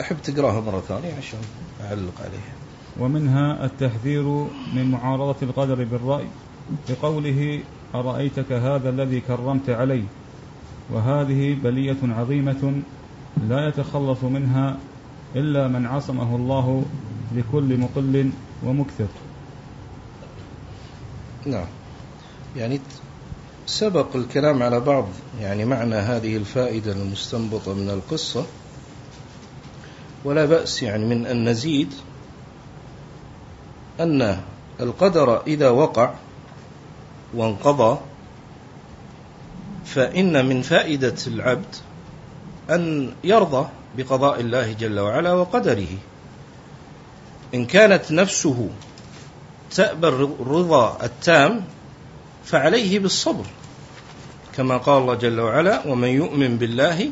[0.00, 1.38] أحب تقراها مرة ثانية عشان
[1.80, 2.54] أعلق عليها.
[3.00, 4.24] ومنها التحذير
[4.74, 6.26] من معارضة القدر بالرأي
[6.88, 7.60] بقوله
[7.94, 10.04] أرأيتك هذا الذي كرمت عليه
[10.90, 12.82] وهذه بلية عظيمة
[13.48, 14.76] لا يتخلص منها
[15.36, 16.84] إلا من عصمه الله
[17.36, 18.30] لكل مقل
[18.66, 19.08] ومكثر.
[21.46, 21.66] نعم.
[22.56, 22.80] يعني
[23.66, 25.06] سبق الكلام على بعض
[25.40, 28.46] يعني معنى هذه الفائدة المستنبطة من القصة.
[30.24, 31.94] ولا بأس يعني من أن نزيد
[34.00, 34.40] أن
[34.80, 36.14] القدر إذا وقع
[37.34, 37.98] وانقضى
[39.84, 41.76] فإن من فائدة العبد
[42.70, 45.88] أن يرضى بقضاء الله جل وعلا وقدره.
[47.54, 48.68] إن كانت نفسه
[49.70, 51.64] تأبى الرضا التام
[52.44, 53.44] فعليه بالصبر
[54.56, 57.10] كما قال الله جل وعلا ومن يؤمن بالله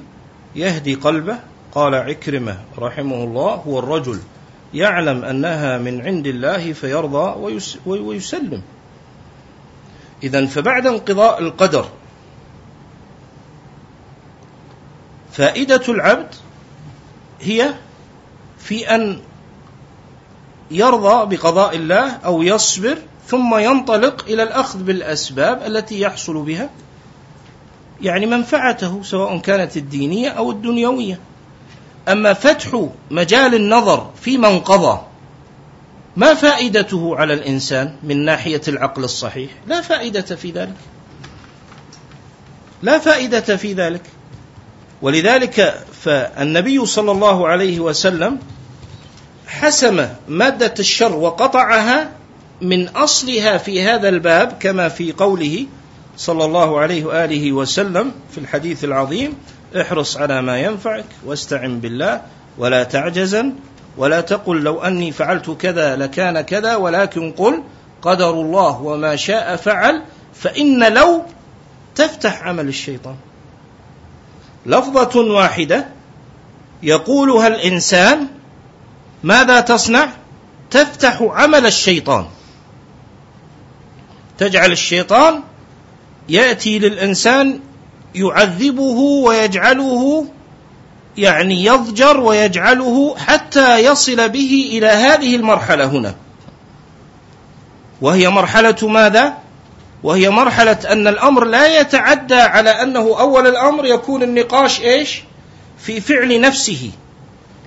[0.57, 1.39] يهدي قلبه.
[1.73, 4.21] قال عكرمة رحمه الله هو الرجل
[4.75, 8.63] يعلم أنها من عند الله فيرضى ويس ويسلم.
[10.23, 11.89] إذا فبعد انقضاء القدر
[15.39, 16.35] فائدة العبد
[17.41, 17.75] هي
[18.59, 19.21] في أن
[20.71, 26.71] يرضى بقضاء الله أو يصبر ثم ينطلق إلى الأخذ بالأسباب التي يحصل بها
[28.03, 31.21] يعني منفعته سواء كانت الدينية أو الدنيوية.
[32.09, 35.01] أما فتح مجال النظر في من قضى
[36.17, 40.77] ما فائدته على الإنسان من ناحية العقل الصحيح؟ لا فائدة في ذلك.
[42.83, 44.03] لا فائدة في ذلك.
[45.03, 48.39] ولذلك فالنبي صلى الله عليه وسلم
[49.47, 52.11] حسم مادة الشر وقطعها
[52.61, 55.67] من أصلها في هذا الباب كما في قوله
[56.17, 59.35] صلى الله عليه وآله وسلم في الحديث العظيم
[59.81, 62.23] احرص على ما ينفعك واستعن بالله
[62.59, 63.53] ولا تعجزا
[63.97, 67.63] ولا تقل لو أني فعلت كذا لكان كذا ولكن قل
[68.03, 70.03] قدر الله وما شاء فعل
[70.35, 71.23] فإن لو
[71.95, 73.17] تفتح عمل الشيطان.
[74.69, 75.89] لفظة واحدة
[76.83, 78.27] يقولها الإنسان
[79.23, 80.09] ماذا تصنع؟
[80.71, 82.27] تفتح عمل الشيطان
[84.39, 85.41] تجعل الشيطان
[86.29, 87.61] يأتي للإنسان
[88.15, 90.27] يعذبه ويجعله
[91.17, 96.15] يعني يضجر ويجعله حتى يصل به إلى هذه المرحلة هنا
[98.01, 99.35] وهي مرحلة ماذا؟
[100.03, 105.23] وهي مرحلة أن الأمر لا يتعدى على أنه أول الأمر يكون النقاش إيش؟
[105.79, 106.91] في فعل نفسه.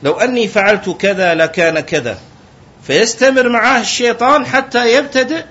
[0.04, 2.18] لو أني فعلت كذا لكان كذا.
[2.84, 5.44] فيستمر معه الشيطان حتى يبتدئ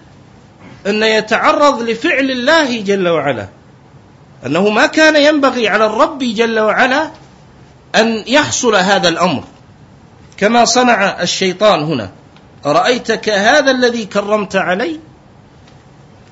[0.87, 3.49] أن يتعرض لفعل الله جل وعلا.
[4.47, 7.11] أنه ما كان ينبغي على الرب جل وعلا
[7.97, 9.45] أن يحصل هذا الأمر.
[10.37, 12.11] كما صنع الشيطان هنا.
[12.67, 15.01] أرأيتك هذا الذي كرمت علي؟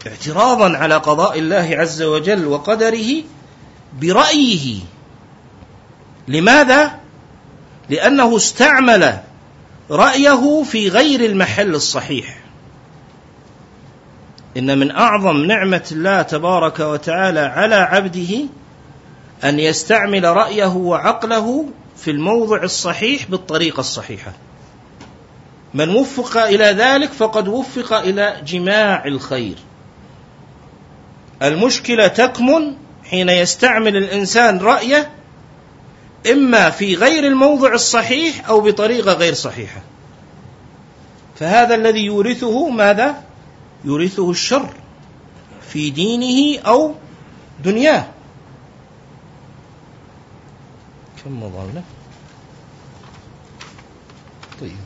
[0.06, 3.22] اعتراضا على قضاء الله عز وجل وقدره
[4.00, 4.80] برأيه.
[6.28, 6.98] لماذا؟
[7.90, 9.18] لأنه استعمل
[9.90, 12.38] رأيه في غير المحل الصحيح.
[14.56, 18.38] إن من أعظم نعمة الله تبارك وتعالى على عبده
[19.44, 24.32] أن يستعمل رأيه وعقله في الموضع الصحيح بالطريقة الصحيحة.
[25.74, 29.54] من وفق إلى ذلك فقد وفق إلى جماع الخير.
[31.42, 32.74] المشكلة تكمن
[33.04, 35.10] حين يستعمل الإنسان رأيه
[36.32, 39.82] إما في غير الموضع الصحيح أو بطريقة غير صحيحة.
[41.38, 43.22] فهذا الذي يورثه ماذا؟
[43.84, 44.68] يورثه الشر
[45.68, 46.94] في دينه أو
[47.64, 48.06] دنياه.
[51.24, 51.82] كم مضى
[54.60, 54.76] طيب.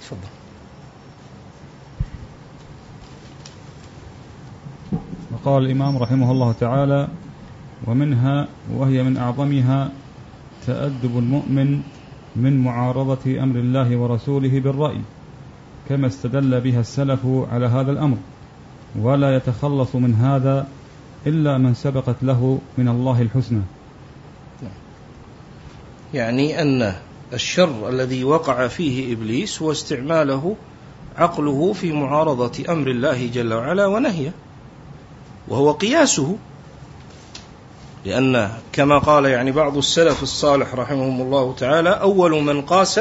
[0.00, 0.37] تفضل.
[5.48, 7.08] وقال الإمام رحمه الله تعالى
[7.86, 9.90] ومنها وهي من أعظمها
[10.66, 11.80] تأدب المؤمن
[12.36, 15.00] من معارضة أمر الله ورسوله بالرأي
[15.88, 17.20] كما استدل بها السلف
[17.52, 18.16] على هذا الأمر
[19.00, 20.68] ولا يتخلص من هذا
[21.26, 23.62] إلا من سبقت له من الله الحسنى.
[26.14, 26.94] يعني أن
[27.32, 30.56] الشر الذي وقع فيه إبليس هو استعماله
[31.16, 34.32] عقله في معارضة أمر الله جل وعلا ونهيه.
[35.48, 36.36] وهو قياسه.
[38.04, 43.00] لأن كما قال يعني بعض السلف الصالح رحمهم الله تعالى أول من قاس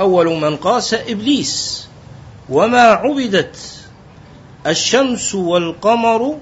[0.00, 1.86] أول من قاس إبليس.
[2.48, 3.56] وما عبدت
[4.66, 6.36] الشمس والقمر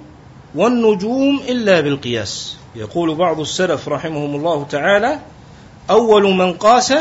[0.54, 2.56] والنجوم إلا بالقياس.
[2.76, 5.18] يقول بعض السلف رحمهم الله تعالى
[5.90, 6.94] أول من قاس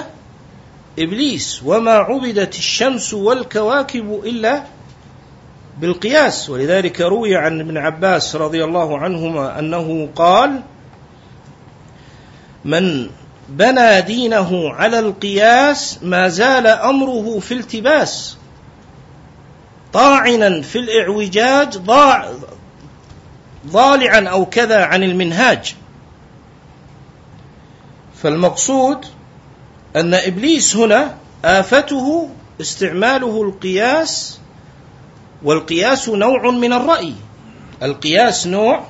[0.99, 1.62] إبليس.
[1.66, 4.64] وما عبدت الشمس والكواكب إلا
[5.80, 6.50] بالقياس.
[6.50, 10.62] ولذلك روي عن ابن عباس رضي الله عنهما أنه قال
[12.66, 13.10] من
[13.50, 18.38] بنى دينه على القياس ما زال أمره في التباس.
[19.94, 22.32] طاعنا في الإعوجاج ضاع
[23.68, 25.76] ضالعا أو كذا عن المنهاج.
[28.24, 29.06] فالمقصود
[29.96, 32.30] أن إبليس هنا آفته
[32.62, 34.37] استعماله القياس
[35.44, 37.14] والقياس نوع من الرأي.
[37.84, 38.84] القياس نوع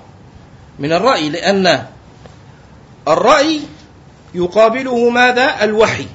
[0.79, 1.85] من الرأي لأن
[3.07, 3.61] الرأي
[4.35, 6.05] يقابله ماذا؟ الوحي.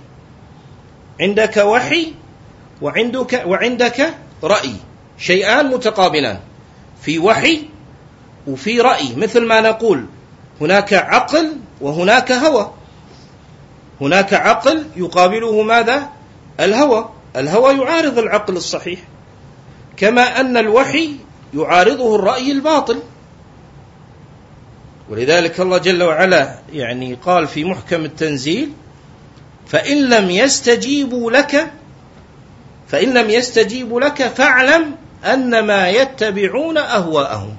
[1.21, 2.13] عندك وحي
[2.83, 4.75] وعندك وعندك رأي.
[5.19, 6.39] شيئان متقابلان.
[7.03, 7.63] في وحي
[8.47, 9.17] وفي رأي.
[9.17, 10.07] مثل ما نقول
[10.61, 12.73] هناك عقل وهناك هوى.
[14.01, 16.09] هناك عقل يقابله ماذا؟
[16.61, 17.09] الهوى.
[17.37, 18.99] الهوى يعارض العقل الصحيح.
[19.97, 21.17] كما أن الوحي
[21.55, 23.03] يعارضه الرأي الباطل.
[25.11, 28.73] ولذلك الله جل وعلا يعني قال في محكم التنزيل
[29.67, 31.73] فإن لم يستجيبوا لك
[32.89, 37.57] فإن لم يستجيبوا لك فاعلم أنما يتبعون أهواءهم.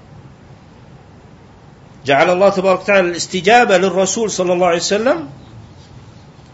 [2.06, 5.30] جعل الله تبارك وتعالى الاستجابة للرسول صلى الله عليه وسلم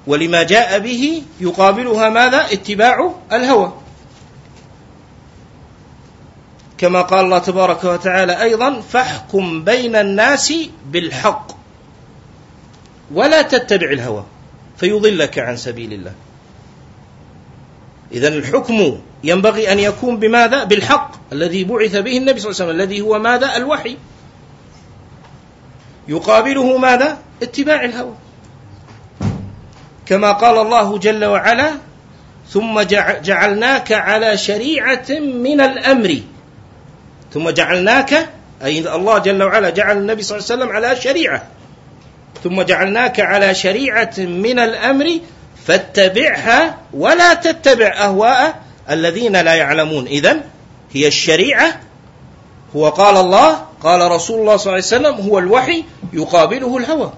[0.08, 3.74] ولما جاء به يقابلها ماذا؟ اتباع الهوى.
[6.80, 10.54] كما قال الله تبارك وتعالى أيضا فاحكم بين الناس
[10.92, 11.48] بالحق.
[13.14, 14.26] ولا تتبع الهوى
[14.78, 16.14] فيضلك عن سبيل الله.
[18.12, 22.82] اذا الحكم ينبغي أن يكون بماذا؟ بالحق الذي بعث به النبي صلى الله عليه وسلم
[22.82, 23.98] الذي هو ماذا؟ الوحي.
[26.08, 28.16] يقابله ماذا؟ اتباع الهوى.
[30.06, 31.72] كما قال الله جل وعلا
[32.50, 32.82] ثم
[33.24, 36.22] جعلناك على شريعة من الأمر.
[37.34, 38.30] ثم جعلناك
[38.64, 41.44] أي الله جل وعلا جعل النبي صلى الله عليه وسلم على شريعة.
[42.44, 45.20] ثم جعلناك على شريعة من الأمر
[45.66, 48.60] فاتبعها ولا تتبع أهواء
[48.90, 50.08] الذين لا يعلمون.
[50.08, 50.42] إذا
[50.94, 51.80] هي الشريعة.
[52.76, 57.14] هو قال الله قال رسول الله صلى الله عليه وسلم هو الوحي يقابله الهوى.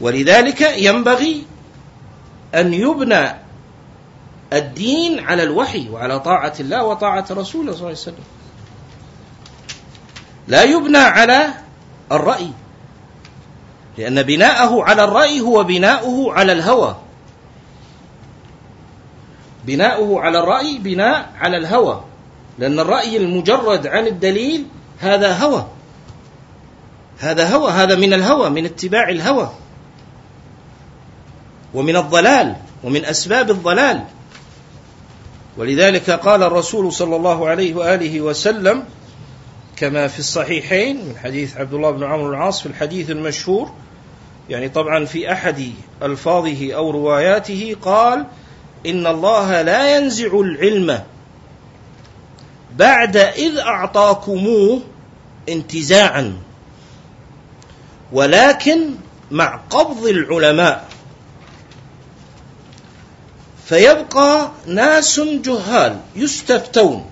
[0.00, 1.44] ولذلك ينبغي
[2.54, 3.41] أن يبنى
[4.58, 8.24] الدين على الوحي وعلى طاعة الله وطاعة رسوله صلى الله عليه وسلم.
[10.48, 11.48] لا يبنى على
[12.12, 12.50] الرأي
[13.98, 16.96] لأن بناءه على الرأي هو بناؤه على الهوى.
[19.64, 22.04] بناؤه على الرأي بناء على الهوى
[22.58, 24.66] لأن الرأي المجرد عن الدليل
[24.98, 25.66] هذا هوى.
[27.18, 29.52] هذا هوى هذا من الهوى من اتباع الهوى.
[31.74, 34.04] ومن الضلال ومن أسباب الضلال.
[35.56, 38.84] ولذلك قال الرسول صلى الله عليه وآله وسلم
[39.76, 43.72] كما في الصحيحين من حديث عبد الله بن عمرو العاص في الحديث المشهور
[44.48, 45.72] يعني طبعا في أحد
[46.02, 48.26] ألفاظه أو رواياته قال
[48.86, 51.02] إن الله لا ينزع العلم
[52.76, 54.80] بعد إذ أعطاكموه
[55.48, 56.38] انتزاعا
[58.12, 58.90] ولكن
[59.30, 60.88] مع قبض العلماء.
[63.66, 67.06] فيبقى ناس جهال يستفتون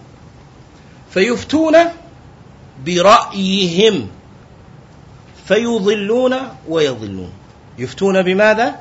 [1.14, 1.76] فيفتون
[2.86, 4.08] برأيهم
[5.48, 6.36] فيضلون
[6.68, 7.32] ويضلون.
[7.78, 8.80] يفتون بماذا؟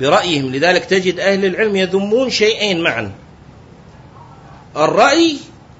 [0.00, 0.54] برأيهم.
[0.54, 3.12] لذلك تجد أهل العلم يذمون شيئين معا
[4.76, 5.36] الرأي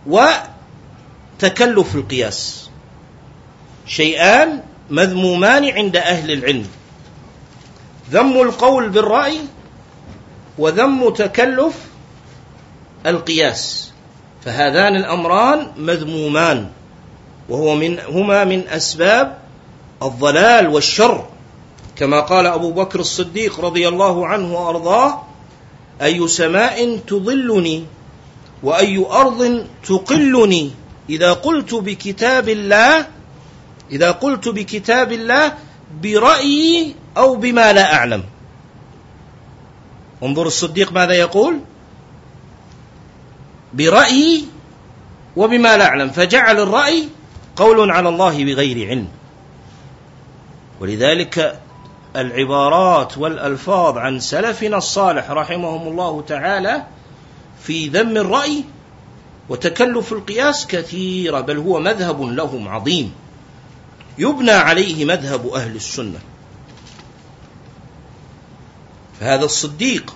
[0.07, 2.71] وتكلف القياس.
[3.87, 6.67] شيئان مذمومان عند أهل العلم.
[8.11, 9.41] ذم القول بالرأي
[10.61, 11.75] وذم تكلف
[13.07, 13.93] القياس
[14.45, 16.69] فهذان الأمران مذمومان
[17.49, 19.39] وهو من هما من أسباب
[20.03, 21.27] الضلال والشر.
[21.97, 25.23] كما قال أبو بكر الصديق رضي الله عنه وأرضاه
[26.03, 27.85] أي سماء تظلني
[28.63, 30.71] وأي أرض تقلني.
[31.11, 33.07] إذا قلت بكتاب الله
[33.91, 35.55] إذا قلت بكتاب الله
[36.03, 38.25] برأيي أو بما لا أعلم.
[40.23, 41.61] انظر الصديق ماذا يقول؟
[43.75, 44.45] برأيي
[45.37, 47.09] وبما لا أعلم فجعل الرأي
[47.57, 49.09] قول على الله بغير علم.
[50.81, 51.61] ولذلك
[52.17, 56.87] العبارات والألفاظ عن سلفنا الصالح رحمهم الله تعالى
[57.63, 58.65] في ذم الرأي
[59.49, 63.13] وتكلف القياس كثيرة بل هو مذهب لهم عظيم.
[64.19, 66.19] يبنى عليه مذهب أهل السنة.
[69.21, 70.15] فهذا الصديق.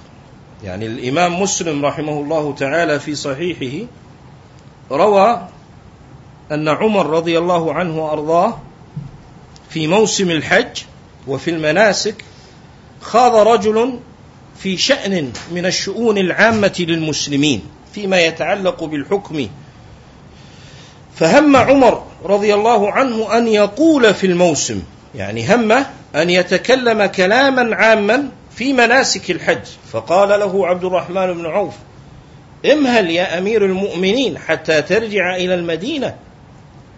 [0.64, 3.86] يعني الإمام مسلم رحمه الله تعالى في صحيحه
[4.90, 5.48] روى
[6.52, 8.58] أن عمر رضي الله عنه وأرضاه
[9.68, 10.82] في موسم الحج
[11.26, 12.24] وفي المناسك
[13.00, 13.98] خاض رجل
[14.58, 17.62] في شأن من الشؤون العامة للمسلمين
[17.94, 19.48] فيما يتعلق بالحكم.
[21.14, 24.82] فهم عمر رضي الله عنه أن يقول في الموسم
[25.14, 25.72] يعني هم
[26.14, 29.66] أن يتكلم كلاما عاما في مناسك الحج.
[29.92, 31.74] فقال له عبد الرحمن بن عوف
[32.72, 36.14] امهل يا أمير المؤمنين حتى ترجع إلى المدينة.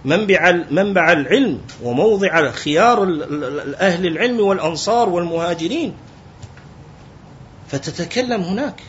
[0.05, 3.03] منبع منبع العلم وموضع خيار
[3.81, 5.95] أهل العلم والأنصار والمهاجرين.
[7.69, 8.81] فتتكلم هناك.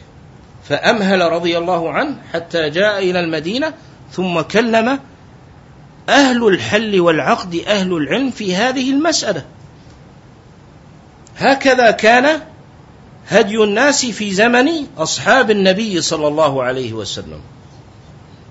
[0.70, 3.74] فأمهل رضي الله عنه حتى جاء إلى المدينة
[4.12, 5.00] ثم كلم
[6.10, 9.46] أهل الحل والعقد أهل العلم في هذه المسألة.
[11.38, 12.42] هكذا كان
[13.30, 17.40] هدي الناس في زمن أصحاب النبي صلى الله عليه وسلم.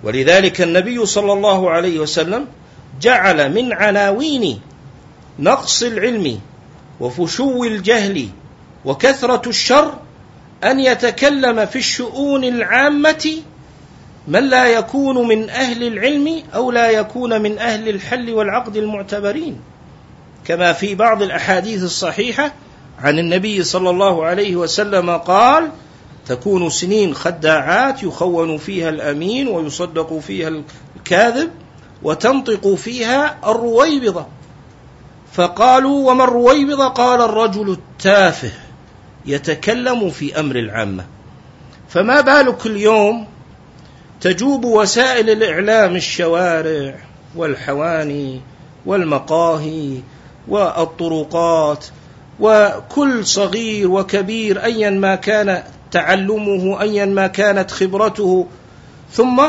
[0.05, 2.47] ولذلك النبي صلى الله عليه وسلم
[3.01, 4.61] جعل من عناوين
[5.39, 6.41] نقص العلم
[7.01, 8.29] وفشو الجهل
[8.85, 9.95] وكثرة الشر
[10.64, 13.37] أن يتكلم في الشؤون العامة
[14.29, 19.61] من لا يكون من أهل العلم أو لا يكون من أهل الحل والعقد المعتبرين.
[20.45, 22.53] كما في بعض الأحاديث الصحيحة
[22.99, 25.70] عن النبي صلى الله عليه وسلم قال
[26.26, 30.62] تكون سنين خداعات يخون فيها الأمين ويصدق فيها
[30.97, 31.51] الكاذب
[32.03, 34.26] وتنطق فيها الرويبضة.
[35.32, 38.53] فقالوا وما الرويبضة؟ قال الرجل التافه
[39.26, 41.05] يتكلم في أمر العامة.
[41.88, 43.26] فما بالك اليوم
[44.20, 46.94] تجوب وسائل الإعلام الشوارع
[47.36, 48.40] والحواني
[48.86, 50.01] والمقاهي
[50.49, 51.86] والطرقات
[52.41, 58.47] وكل صغير وكبير ايا ما كان تعلمه ايا ما كانت خبرته
[59.12, 59.43] ثم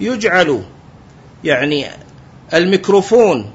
[0.00, 0.62] يجعل
[1.44, 1.86] يعني
[2.54, 3.50] الميكروفون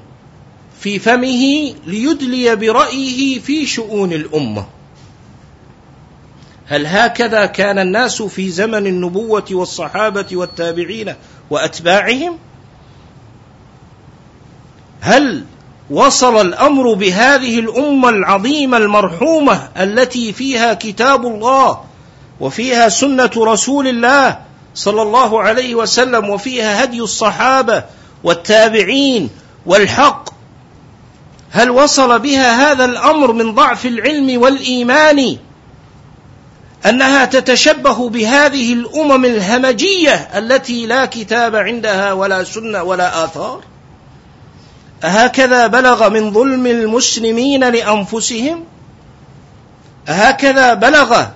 [0.80, 4.66] في فمه ليدلي برأيه في شؤون الأمة.
[6.66, 11.14] هل هكذا كان الناس في زمن النبوة والصحابة والتابعين
[11.50, 12.38] وأتباعهم؟
[15.00, 15.44] هل
[15.90, 21.80] وصل الأمر بهذه الأمة العظيمة المرحومة التي فيها كتاب الله
[22.40, 24.38] وفيها سنة رسول الله
[24.74, 27.84] صلى الله عليه وسلم وفيها هدي الصحابة
[28.24, 29.30] والتابعين
[29.66, 30.30] والحق.
[31.50, 35.36] هل وصل بها هذا الأمر من ضعف العلم والإيمان؟
[36.86, 43.60] أنها تتشبه بهذه الأمم الهمجية التي لا كتاب عندها ولا سنة ولا آثار؟
[45.04, 48.64] أهكذا بلغ من ظلم المسلمين لأنفسهم؟
[50.08, 51.26] أهكذا بلغ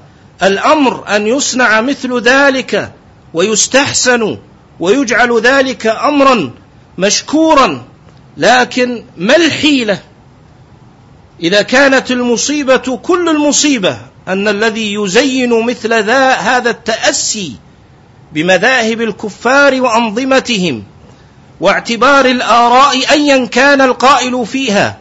[0.42, 2.92] الأمر أن يصنع مثل ذلك
[3.34, 4.38] ويستحسن
[4.80, 6.50] ويجعل ذلك أمرا
[6.98, 7.82] مشكورا
[8.36, 9.98] لكن ما الحيلة؟
[11.42, 13.98] إذا كانت المصيبة كل المصيبة
[14.28, 17.56] أن الذي يزين مثل ذا هذا التأسي
[18.32, 20.84] بمذاهب الكفار وأنظمتهم
[21.61, 24.98] واعتبار الآراء أيا كان القائل فيها.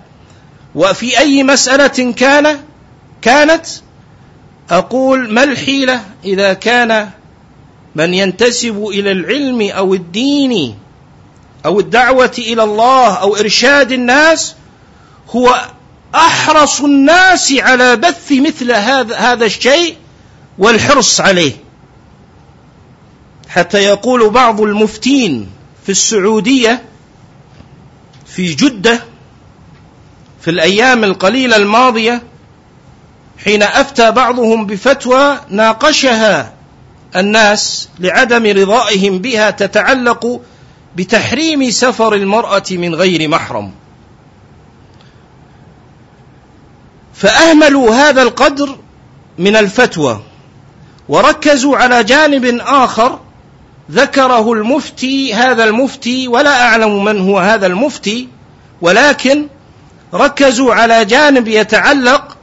[0.76, 2.60] وفي أي مسألة كان
[3.22, 3.66] كانت؟
[4.70, 7.10] أقول ما الحيلة إذا كان
[7.96, 10.78] من ينتسب إلى العلم أو الدين
[11.66, 14.56] أو الدعوة إلى الله أو إرشاد الناس
[15.30, 15.66] هو
[16.16, 19.96] أحرص الناس على بث مثل هذا هذا الشيء
[20.58, 21.54] والحرص عليه.
[23.50, 25.50] حتى يقول بعض المفتين
[25.84, 26.84] في السعودية
[28.26, 29.04] في جدة
[30.42, 32.24] في الأيام القليلة الماضية
[33.44, 36.54] حين أفتى بعضهم بفتوى ناقشها
[37.16, 40.42] الناس لعدم رضائهم بها تتعلق
[40.96, 43.72] بتحريم سفر المرأة من غير محرم.
[47.14, 48.78] فأهملوا هذا القدر
[49.38, 50.22] من الفتوى
[51.10, 53.20] وركزوا على جانب آخر
[53.94, 58.28] ذكره المفتي هذا المفتي ولا أعلم من هو هذا المفتي
[58.82, 59.48] ولكن
[60.14, 62.38] ركزوا على جانب يتعلق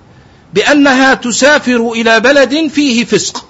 [0.54, 3.44] بأنها تسافر إلى بلد فيه فسق.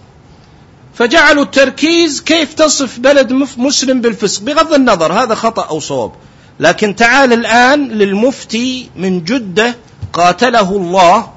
[0.94, 4.42] فجعلوا التركيز كيف تصف بلد مسلم بالفسق.
[4.42, 6.12] بغض النظر هذا خطأ أو صواب.
[6.60, 9.76] لكن تعال الآن للمفتي من جدة
[10.12, 11.30] قاتله الله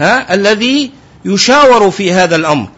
[0.00, 0.90] ها الذي
[1.24, 2.68] يشاور في هذا الأمر.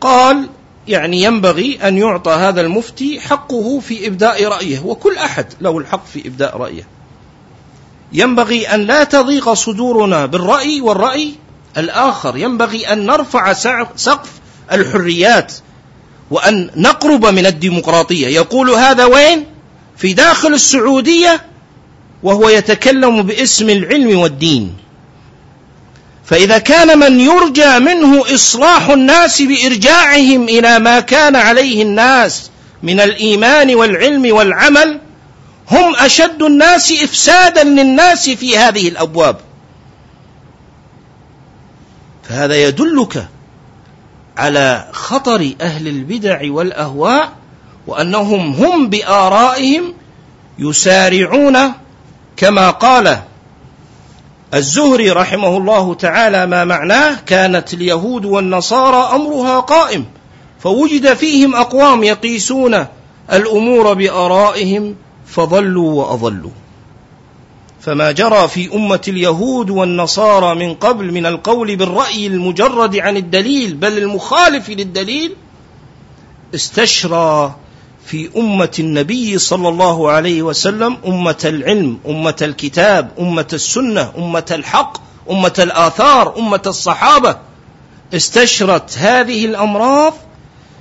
[0.00, 0.48] قال
[0.88, 6.28] يعني ينبغي أن يعطى هذا المفتي حقه في إبداء رأيه وكل أحد له الحق في
[6.28, 6.86] إبداء رأيه.
[8.12, 11.32] ينبغي أن لا تضيق صدورنا بالرأي والرأي
[11.76, 12.36] الآخر.
[12.36, 13.52] ينبغي أن نرفع
[13.96, 14.30] سقف
[14.72, 15.52] الحريات
[16.30, 18.26] وأن نقرب من الديمقراطية.
[18.26, 19.44] يقول هذا وين؟
[19.96, 21.44] في داخل السعودية
[22.22, 24.85] وهو يتكلم باسم العلم والدين.
[26.26, 32.50] فإذا كان من يرجى منه إصلاح الناس بإرجاعهم إلى ما كان عليه الناس
[32.82, 35.00] من الإيمان والعلم والعمل
[35.70, 39.36] هم أشد الناس إفسادا للناس في هذه الأبواب.
[42.22, 43.28] فهذا يدلك
[44.36, 47.32] على خطر أهل البدع والأهواء
[47.86, 49.94] وأنهم هم بآرائهم
[50.58, 51.58] يسارعون
[52.36, 53.18] كما قال
[54.54, 60.04] الزهري رحمه الله تعالى ما معناه كانت اليهود والنصارى أمرها قائم
[60.60, 62.86] فوجد فيهم أقوام يقيسون
[63.32, 64.94] الأمور بآرائهم
[65.26, 66.50] فضلوا وأضلوا.
[67.80, 73.98] فما جرى في أمة اليهود والنصارى من قبل من القول بالرأي المجرد عن الدليل بل
[73.98, 75.34] المخالف للدليل
[76.54, 77.54] استشرى
[78.06, 84.98] في أمة النبي صلى الله عليه وسلم أمة العلم أمة الكتاب أمة السنة أمة الحق
[85.30, 87.36] أمة الآثار أمة الصحابة.
[88.14, 90.14] استشرت هذه الأمراض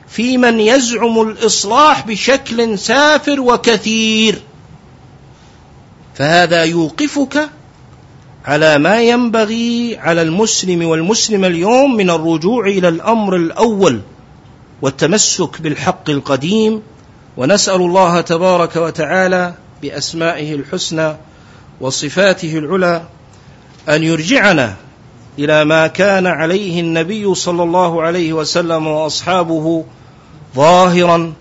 [0.08, 4.42] في من يزعم الإصلاح بشكل سافر وكثير.
[6.16, 7.50] فهذا يوقفك
[8.46, 14.02] على ما ينبغي على المسلم والمسلم اليوم من الرجوع إلى الأمر الأول
[14.82, 16.82] والتمسك بالحق القديم
[17.38, 21.16] ونسأل الله تبارك وتعالى بأسمائه الحسنى
[21.82, 23.02] وصفاته العلى
[23.90, 24.76] أن يرجعنا
[25.40, 29.86] إلى ما كان عليه النبي صلى الله عليه وسلم وأصحابه
[30.56, 31.34] ظاهرا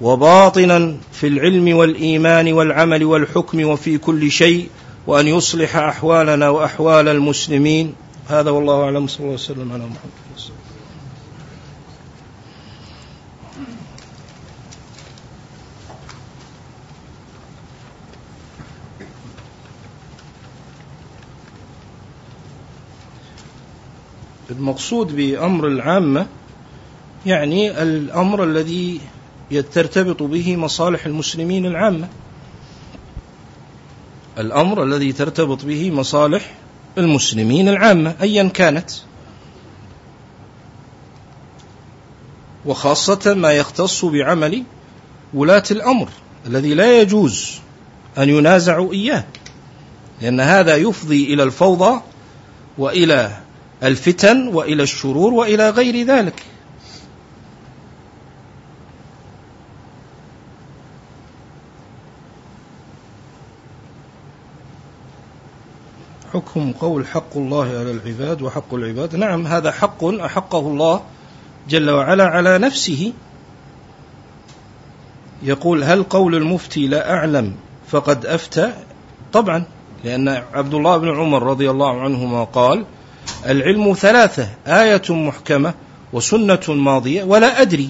[0.00, 4.68] وباطنا في العلم والإيمان والعمل والحكم وفي كل شيء
[5.06, 7.94] وأن يصلح أحوالنا وأحوال المسلمين.
[8.28, 9.06] هذا والله أعلم.
[9.06, 10.29] صلى الله وسلم على محمد.
[24.50, 26.26] المقصود بأمر العامة
[27.26, 29.00] يعني الأمر الذي
[29.72, 32.08] ترتبط به مصالح المسلمين العامة.
[34.38, 36.54] الأمر الذي ترتبط به مصالح
[36.98, 38.90] المسلمين العامة أيا كانت.
[42.66, 44.62] وخاصة ما يختص بعمل
[45.34, 46.08] ولاة الأمر
[46.46, 47.60] الذي لا يجوز
[48.18, 49.24] أن ينازعوا إياه
[50.22, 52.00] لأن هذا يفضي إلى الفوضى
[52.78, 53.40] وإلى
[53.82, 56.42] الفتن وإلى الشرور وإلى غير ذلك.
[66.32, 69.16] حكم قول حق الله على العباد وحق العباد.
[69.16, 71.02] نعم هذا حق أحقه الله
[71.68, 73.12] جل وعلا على نفسه.
[75.42, 77.54] يقول هل قول المفتي لا أعلم
[77.88, 78.72] فقد أفتى؟
[79.32, 79.64] طبعا
[80.04, 82.84] لأن عبد الله بن عمر رضي الله عنهما قال
[83.46, 85.74] العلم ثلاثة آية محكمة
[86.12, 87.88] وسنة ماضية ولا أدري.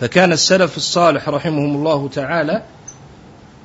[0.00, 2.62] فكان السلف الصالح رحمهم الله تعالى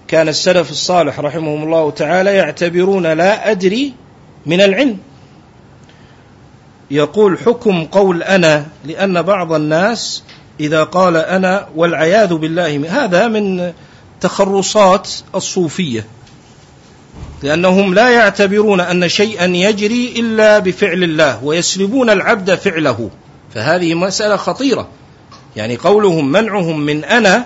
[0.08, 3.94] كان السلف الصالح رحمهم الله تعالى يعتبرون لا أدري
[4.46, 4.98] من العلم.
[6.92, 10.24] يقول حكم قول أنا لأن بعض الناس
[10.60, 13.74] إذا قال أنا والعياذ بالله هذا من
[14.22, 16.06] تخرصات الصوفية.
[17.44, 23.10] لأنهم لا يعتبرون أن شيئا يجري إلا بفعل الله ويسلبون العبد فعله.
[23.54, 24.88] فهذه مسألة خطيرة.
[25.56, 27.46] يعني قولهم منعهم من أنا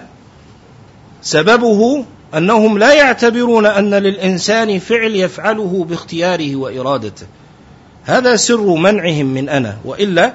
[1.22, 2.06] سببه
[2.38, 7.28] أنهم لا يعتبرون أن للإنسان فعل يفعله باختياره وإرادته.
[8.04, 9.78] هذا سر منعهم من أنا.
[9.86, 10.34] وإلا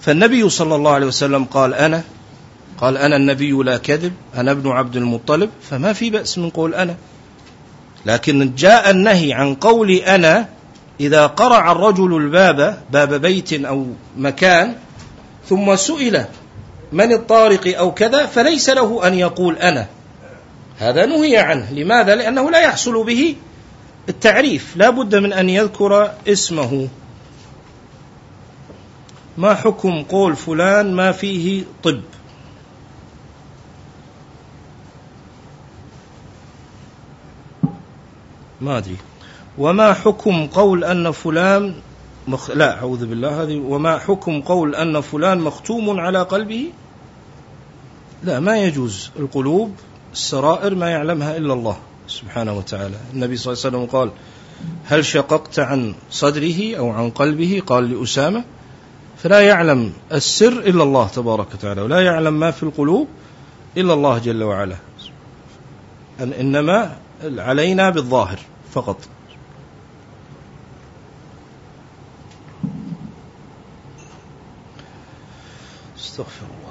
[0.00, 2.02] فالنبي صلى الله عليه وسلم قال أنا
[2.78, 6.96] قال أنا النبي لا كذب أنا ابن عبد المطلب فما في بأس من قول أنا.
[8.06, 10.48] لكن جاء النهي عن قول أنا
[11.00, 13.86] إذا قرع الرجل الباب باب بيت أو
[14.16, 14.74] مكان
[15.48, 16.24] ثم سئل
[16.92, 19.86] من الطارق أو كذا فليس له أن يقول أنا.
[20.78, 21.72] هذا نهي عنه.
[21.72, 23.36] لماذا؟ لأنه لا يحصل به
[24.08, 24.76] التعريف.
[24.76, 26.88] لا بد من أن يذكر اسمه.
[29.38, 32.00] ما حكم قول فلان؟ ما فيه طب.
[38.62, 38.96] ما أدري.
[39.58, 41.74] وما حكم قول أن فلان
[42.28, 42.50] مخ...
[42.50, 46.72] لا أعوذ بالله هذه وما حكم قول أن فلان مختوم على قلبه؟
[48.24, 49.10] لا ما يجوز.
[49.18, 49.74] القلوب
[50.12, 51.76] السرائر ما يعلمها إلا الله
[52.08, 52.96] سبحانه وتعالى.
[53.14, 54.10] النبي صلى الله عليه وسلم قال
[54.84, 58.44] هل شققت عن صدره أو عن قلبه؟ قال لأسامة
[59.22, 63.08] فلا يعلم السر إلا الله تبارك وتعالى ولا يعلم ما في القلوب
[63.76, 64.76] إلا الله جل وعلا.
[66.20, 68.38] إنما علينا بالظاهر.
[68.72, 68.96] فقط.
[75.96, 76.61] استغفر الله.